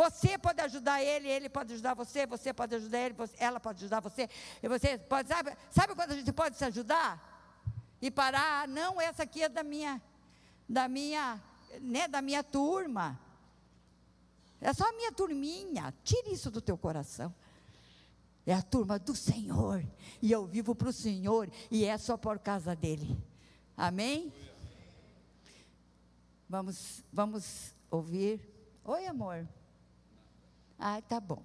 você 0.02 0.36
pode 0.36 0.60
ajudar 0.62 1.04
ele, 1.04 1.30
ele 1.30 1.48
pode 1.48 1.74
ajudar 1.74 1.94
você, 1.94 2.26
você 2.26 2.52
pode 2.52 2.74
ajudar 2.74 3.00
ele, 3.00 3.14
você, 3.14 3.36
ela 3.38 3.60
pode 3.60 3.78
ajudar 3.84 4.00
você. 4.00 4.28
E 4.64 4.68
você 4.68 4.98
pode, 4.98 5.28
sabe, 5.28 5.56
sabe 5.70 5.94
quando 5.94 6.12
a 6.14 6.16
gente 6.16 6.34
pode 6.34 6.58
se 6.58 6.66
ajudar? 6.66 7.22
E 8.02 8.10
parar, 8.10 8.64
ah, 8.64 8.68
não, 8.68 9.00
essa 9.00 9.22
aqui 9.22 9.44
é 9.44 9.50
da 9.50 9.64
minha, 9.64 10.02
da 10.68 10.88
minha, 10.88 11.40
né, 11.80 12.08
da 12.08 12.20
minha 12.20 12.44
turma. 12.44 13.20
É 14.60 14.74
só 14.74 14.90
a 14.90 14.94
minha 14.94 15.12
turminha. 15.12 15.94
Tire 16.04 16.34
isso 16.34 16.50
do 16.50 16.62
teu 16.62 16.78
coração. 16.80 17.34
É 18.44 18.54
a 18.56 18.62
turma 18.64 18.98
do 18.98 19.16
Senhor. 19.16 19.86
E 20.20 20.32
eu 20.32 20.48
vivo 20.48 20.74
para 20.74 20.90
o 20.90 20.94
Senhor. 20.94 21.48
E 21.70 21.86
é 21.86 21.96
só 22.00 22.18
por 22.18 22.40
causa 22.40 22.76
dele. 22.76 23.24
Amém? 23.78 24.34
Vamos, 26.50 27.04
vamos 27.14 27.76
ouvir. 27.92 28.42
Oi, 28.84 29.06
amor. 29.06 29.48
Ah, 30.84 31.00
tá 31.08 31.20
bom. 31.20 31.44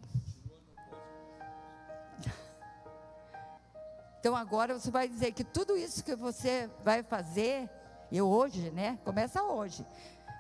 Então 4.19 4.35
agora 4.35 4.77
você 4.77 4.91
vai 4.91 5.07
dizer 5.07 5.33
que 5.33 5.45
tudo 5.45 5.77
isso 5.77 6.03
que 6.03 6.17
você 6.17 6.71
vai 6.83 7.03
fazer, 7.03 7.71
e 8.11 8.21
hoje, 8.21 8.71
né? 8.71 8.99
Começa 9.05 9.43
hoje. 9.43 9.87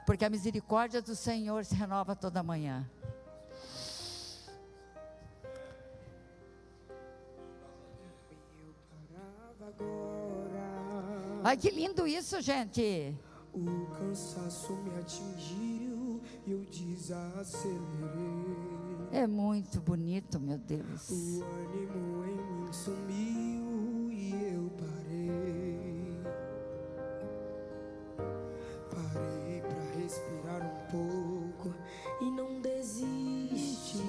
Porque 0.07 0.25
a 0.25 0.31
misericórdia 0.31 1.03
do 1.03 1.15
Senhor 1.15 1.65
se 1.65 1.75
renova 1.75 2.17
toda 2.17 2.43
manhã. 2.43 2.89
Ai, 11.45 11.57
que 11.57 11.71
lindo 11.71 12.07
isso, 12.07 12.41
gente. 12.41 13.15
O 13.53 13.87
cansaço 13.97 14.73
me 14.73 14.99
atingiu 14.99 16.21
e 16.47 16.51
eu 16.53 16.65
desacelerei. 16.65 18.56
É 19.17 19.27
muito 19.27 19.81
bonito, 19.81 20.39
meu 20.39 20.59
Deus. 20.59 21.09
O 21.09 21.43
ânimo 21.43 22.23
em 22.27 22.37
mim 22.37 22.71
sumiu 22.71 24.13
e 24.13 24.53
eu 24.53 24.71
parei. 24.77 26.21
Parei 28.91 29.63
para 29.63 29.81
respirar 29.99 30.63
um 30.63 30.77
pouco 30.91 31.75
e 32.21 32.31
não 32.31 32.61
desisti. 32.61 34.05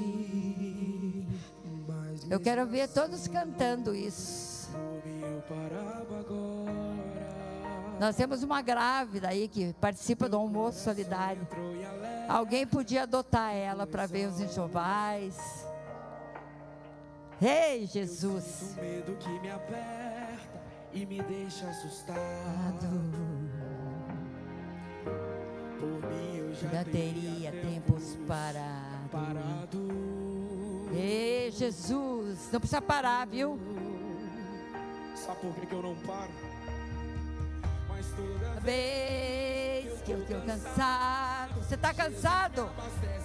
Mas 1.87 2.29
eu 2.29 2.41
quero 2.41 2.67
ver 2.67 2.89
todos 2.89 3.21
assim, 3.21 3.31
cantando 3.31 3.95
isso. 3.95 4.69
Eu 4.75 5.41
parava 5.43 6.19
agora. 6.19 7.97
Nós 7.97 8.13
temos 8.17 8.43
uma 8.43 8.61
grávida 8.61 9.29
aí 9.29 9.47
que 9.47 9.71
participa 9.79 10.27
do 10.27 10.35
almoço 10.35 10.83
solidário. 10.83 11.47
Alguém 12.27 12.67
podia 12.67 13.03
adotar 13.03 13.53
ela 13.53 13.87
para 13.87 14.05
ver 14.05 14.27
os 14.27 14.39
enxovais. 14.39 15.65
Ei, 17.41 17.85
Jesus. 17.85 18.75
O 18.77 18.81
medo 18.81 19.15
que 19.17 19.29
me 19.39 19.49
aperta 19.51 20.61
e 20.93 21.05
me 21.05 21.21
deixa 21.21 21.67
assustado. 21.69 22.87
Por 25.79 26.09
mim 26.09 26.37
eu 26.37 26.53
já, 26.55 26.69
Já 26.69 26.83
teria 26.83 27.51
tempos 27.51 28.15
parado. 28.27 29.09
parado. 29.11 29.87
Ei, 30.93 31.51
Jesus. 31.51 32.49
Não 32.51 32.59
precisa 32.59 32.81
parar, 32.81 33.27
viu? 33.27 33.59
Sabe 35.15 35.39
por 35.41 35.65
que 35.65 35.73
eu 35.73 35.81
não 35.81 35.95
paro? 35.97 36.31
Toda 37.97 38.59
vez 38.59 40.01
que 40.03 40.11
eu 40.11 40.23
tô 40.25 40.39
cansado. 40.41 41.55
Você 41.55 41.73
está 41.73 41.93
cansado? 41.95 42.69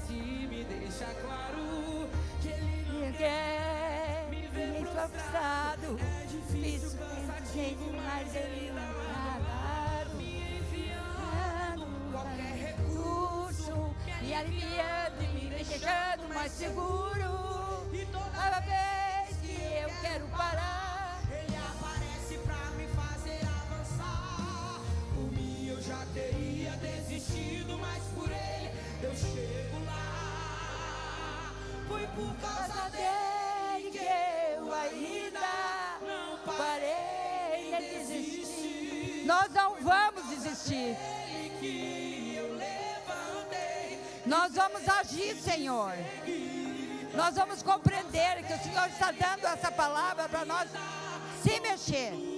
e 0.08 0.46
me 0.46 0.64
deixa 0.64 1.04
claro 1.20 2.08
que 2.40 2.48
ele 2.48 3.14
quer 3.18 4.26
me 4.30 4.46
ver 4.48 4.86
frustrado. 4.86 5.98
é 6.00 6.26
difícil. 6.26 6.98
Cansativo, 6.98 7.92
mas 7.92 8.34
ele 8.34 8.72
não 8.72 8.94
parado. 8.94 10.16
Me 10.16 10.58
enfiando 10.58 12.10
qualquer 12.10 12.76
recurso, 12.76 13.94
me 14.22 14.34
aliviando 14.34 15.22
e 15.22 15.26
me 15.34 15.50
deixando 15.50 16.34
mais 16.34 16.52
seguro. 16.52 17.88
e 17.92 18.06
toda 18.06 18.60
vez 18.60 19.36
que 19.42 19.52
eu 19.82 19.90
quero 20.00 20.26
parar, 20.28 20.81
teria 26.12 26.70
desistido, 26.72 27.78
mas 27.78 28.02
por 28.14 28.30
ele 28.30 28.70
eu 29.02 29.14
chego 29.14 29.84
lá. 29.84 31.52
Foi 31.88 32.06
por 32.08 32.34
causa 32.36 32.90
dele 32.90 33.90
que 33.90 33.98
eu 33.98 34.72
ainda 34.72 35.40
não 36.00 36.38
parei 36.38 37.76
de 37.78 37.88
de 37.88 37.98
desistir. 37.98 39.24
Nós 39.26 39.52
não 39.52 39.76
vamos 39.80 40.28
desistir. 40.28 40.96
Nós 44.24 44.54
vamos 44.54 44.88
agir, 44.88 45.36
Senhor. 45.36 45.92
Nós 47.14 47.34
vamos 47.34 47.62
compreender 47.62 48.42
que 48.46 48.54
o 48.54 48.58
Senhor 48.62 48.88
está 48.88 49.10
dando 49.10 49.46
essa 49.46 49.70
palavra 49.70 50.28
para 50.28 50.44
nós 50.44 50.68
se 51.42 51.60
mexer. 51.60 52.31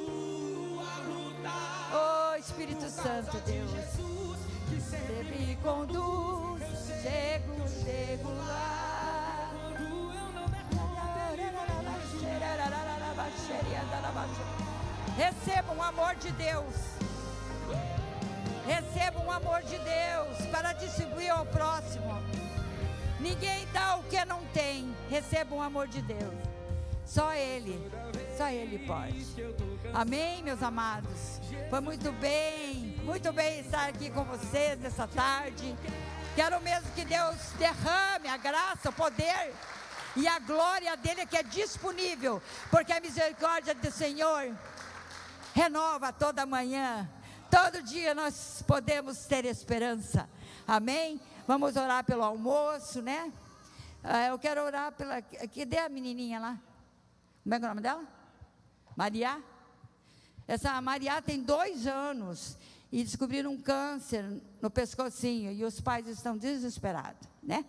Espírito 2.38 2.88
Santo, 2.88 3.36
Deus. 3.46 3.70
Jesus 3.70 4.38
que 4.68 4.80
sempre 4.80 5.38
me 5.38 5.56
conduz, 5.56 6.62
chego, 7.02 7.68
chego 7.84 8.28
lá. 8.46 8.94
eu 14.18 15.14
Receba 15.16 15.72
um 15.72 15.82
amor 15.82 16.14
de 16.16 16.32
Deus. 16.32 16.74
Receba 18.66 19.20
um 19.20 19.30
amor 19.30 19.62
de 19.62 19.78
Deus 19.78 20.46
para 20.50 20.72
distribuir 20.72 21.30
ao 21.30 21.46
próximo. 21.46 22.20
Ninguém 23.20 23.66
dá 23.72 23.96
o 23.96 24.02
que 24.04 24.24
não 24.24 24.44
tem. 24.46 24.94
Receba 25.08 25.54
um 25.54 25.62
amor 25.62 25.86
de 25.86 26.02
Deus. 26.02 26.34
Só 27.06 27.32
Ele, 27.34 27.78
só 28.36 28.48
Ele 28.48 28.78
pode. 28.86 29.24
Amém, 29.94 30.42
meus 30.42 30.61
amados? 30.61 31.40
Foi 31.70 31.78
muito 31.78 32.11
bem, 32.14 33.00
muito 33.04 33.33
bem 33.33 33.61
estar 33.61 33.88
aqui 33.88 34.11
com 34.11 34.24
vocês 34.24 34.76
nessa 34.80 35.07
tarde. 35.07 35.72
Quero 36.35 36.61
mesmo 36.62 36.90
que 36.96 37.04
Deus 37.04 37.37
derrame 37.61 38.26
a 38.26 38.37
graça, 38.37 38.90
o 38.90 38.92
poder 38.92 39.54
e 40.16 40.26
a 40.26 40.40
glória 40.40 40.96
dele 40.96 41.24
que 41.26 41.37
é 41.37 41.44
disponível, 41.44 42.42
porque 42.72 42.92
a 42.92 42.98
misericórdia 42.98 43.72
do 43.72 43.88
Senhor 43.88 44.52
renova 45.54 46.12
toda 46.12 46.44
manhã. 46.44 47.09
Todo 47.48 47.80
dia 47.80 48.16
nós 48.16 48.64
podemos 48.66 49.26
ter 49.26 49.44
esperança. 49.44 50.28
Amém? 50.66 51.20
Vamos 51.46 51.76
orar 51.76 52.02
pelo 52.02 52.24
almoço, 52.24 53.00
né? 53.00 53.33
Ah, 54.02 54.26
eu 54.26 54.40
quero 54.40 54.61
orar 54.61 54.90
pela. 54.90 55.22
Cadê 55.22 55.78
a 55.78 55.88
menininha 55.88 56.40
lá? 56.40 56.59
Como 57.44 57.54
é 57.54 57.59
é 57.59 57.61
o 57.61 57.68
nome 57.68 57.80
dela? 57.80 58.04
Maria? 58.96 59.53
Essa 60.46 60.80
Maria 60.80 61.22
tem 61.22 61.40
dois 61.40 61.87
anos 61.87 62.57
e 62.92 63.02
descobriram 63.02 63.52
um 63.52 63.61
câncer 63.61 64.24
no 64.61 64.70
pescocinho 64.70 65.50
e 65.52 65.64
os 65.64 65.80
pais 65.80 66.07
estão 66.07 66.37
desesperados, 66.37 67.26
né? 67.42 67.64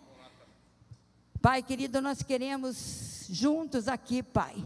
Pai 1.40 1.62
querido, 1.62 2.00
nós 2.00 2.22
queremos 2.22 3.26
juntos 3.28 3.88
aqui, 3.88 4.22
Pai, 4.22 4.56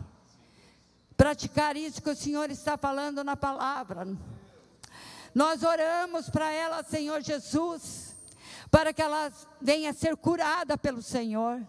praticar 1.16 1.76
isso 1.76 2.02
que 2.02 2.10
o 2.10 2.16
Senhor 2.16 2.50
está 2.50 2.76
falando 2.76 3.22
na 3.22 3.36
palavra. 3.36 4.06
Nós 5.34 5.62
oramos 5.62 6.28
para 6.28 6.50
ela, 6.50 6.82
Senhor 6.82 7.20
Jesus, 7.20 8.16
para 8.70 8.92
que 8.92 9.02
ela 9.02 9.32
venha 9.60 9.92
ser 9.92 10.16
curada 10.16 10.76
pelo 10.76 11.02
Senhor. 11.02 11.64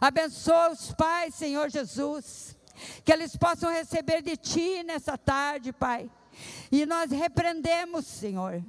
Abençoa 0.00 0.70
os 0.70 0.92
pais, 0.92 1.34
Senhor 1.34 1.70
Jesus, 1.70 2.56
que 3.04 3.12
eles 3.12 3.36
possam 3.36 3.70
receber 3.72 4.22
de 4.22 4.36
Ti 4.36 4.82
nessa 4.82 5.16
tarde, 5.16 5.72
Pai. 5.72 6.10
E 6.70 6.86
nós 6.86 7.10
repreendemos, 7.10 8.06
Senhor, 8.06 8.62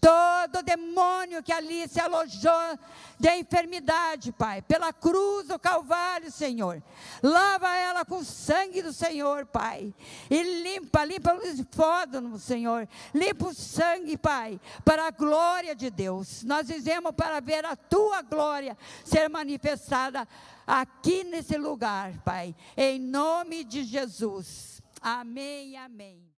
todo 0.00 0.62
demônio 0.62 1.42
que 1.42 1.52
ali 1.52 1.86
se 1.86 2.00
alojou 2.00 2.78
de 3.18 3.28
enfermidade, 3.36 4.32
Pai, 4.32 4.62
pela 4.62 4.92
cruz 4.92 5.48
do 5.48 5.58
Calvário, 5.58 6.30
Senhor. 6.30 6.82
Lava 7.22 7.76
ela 7.76 8.04
com 8.04 8.18
o 8.18 8.24
sangue 8.24 8.80
do 8.80 8.92
Senhor, 8.92 9.44
Pai. 9.46 9.94
E 10.30 10.62
limpa, 10.62 11.04
limpa 11.04 11.34
os 11.34 11.62
fódonos, 11.70 12.42
Senhor. 12.42 12.88
Limpa 13.14 13.48
o 13.48 13.54
sangue, 13.54 14.16
Pai, 14.16 14.58
para 14.84 15.06
a 15.06 15.10
glória 15.10 15.74
de 15.74 15.90
Deus. 15.90 16.42
Nós 16.44 16.66
fizemos 16.66 17.12
para 17.12 17.40
ver 17.40 17.64
a 17.66 17.76
tua 17.76 18.22
glória 18.22 18.76
ser 19.04 19.28
manifestada 19.28 20.26
aqui 20.70 21.24
nesse 21.24 21.56
lugar, 21.56 22.22
Pai. 22.22 22.54
Em 22.76 22.98
nome 23.00 23.64
de 23.64 23.82
Jesus. 23.82 24.80
Amém, 25.00 25.76
amém. 25.76 26.22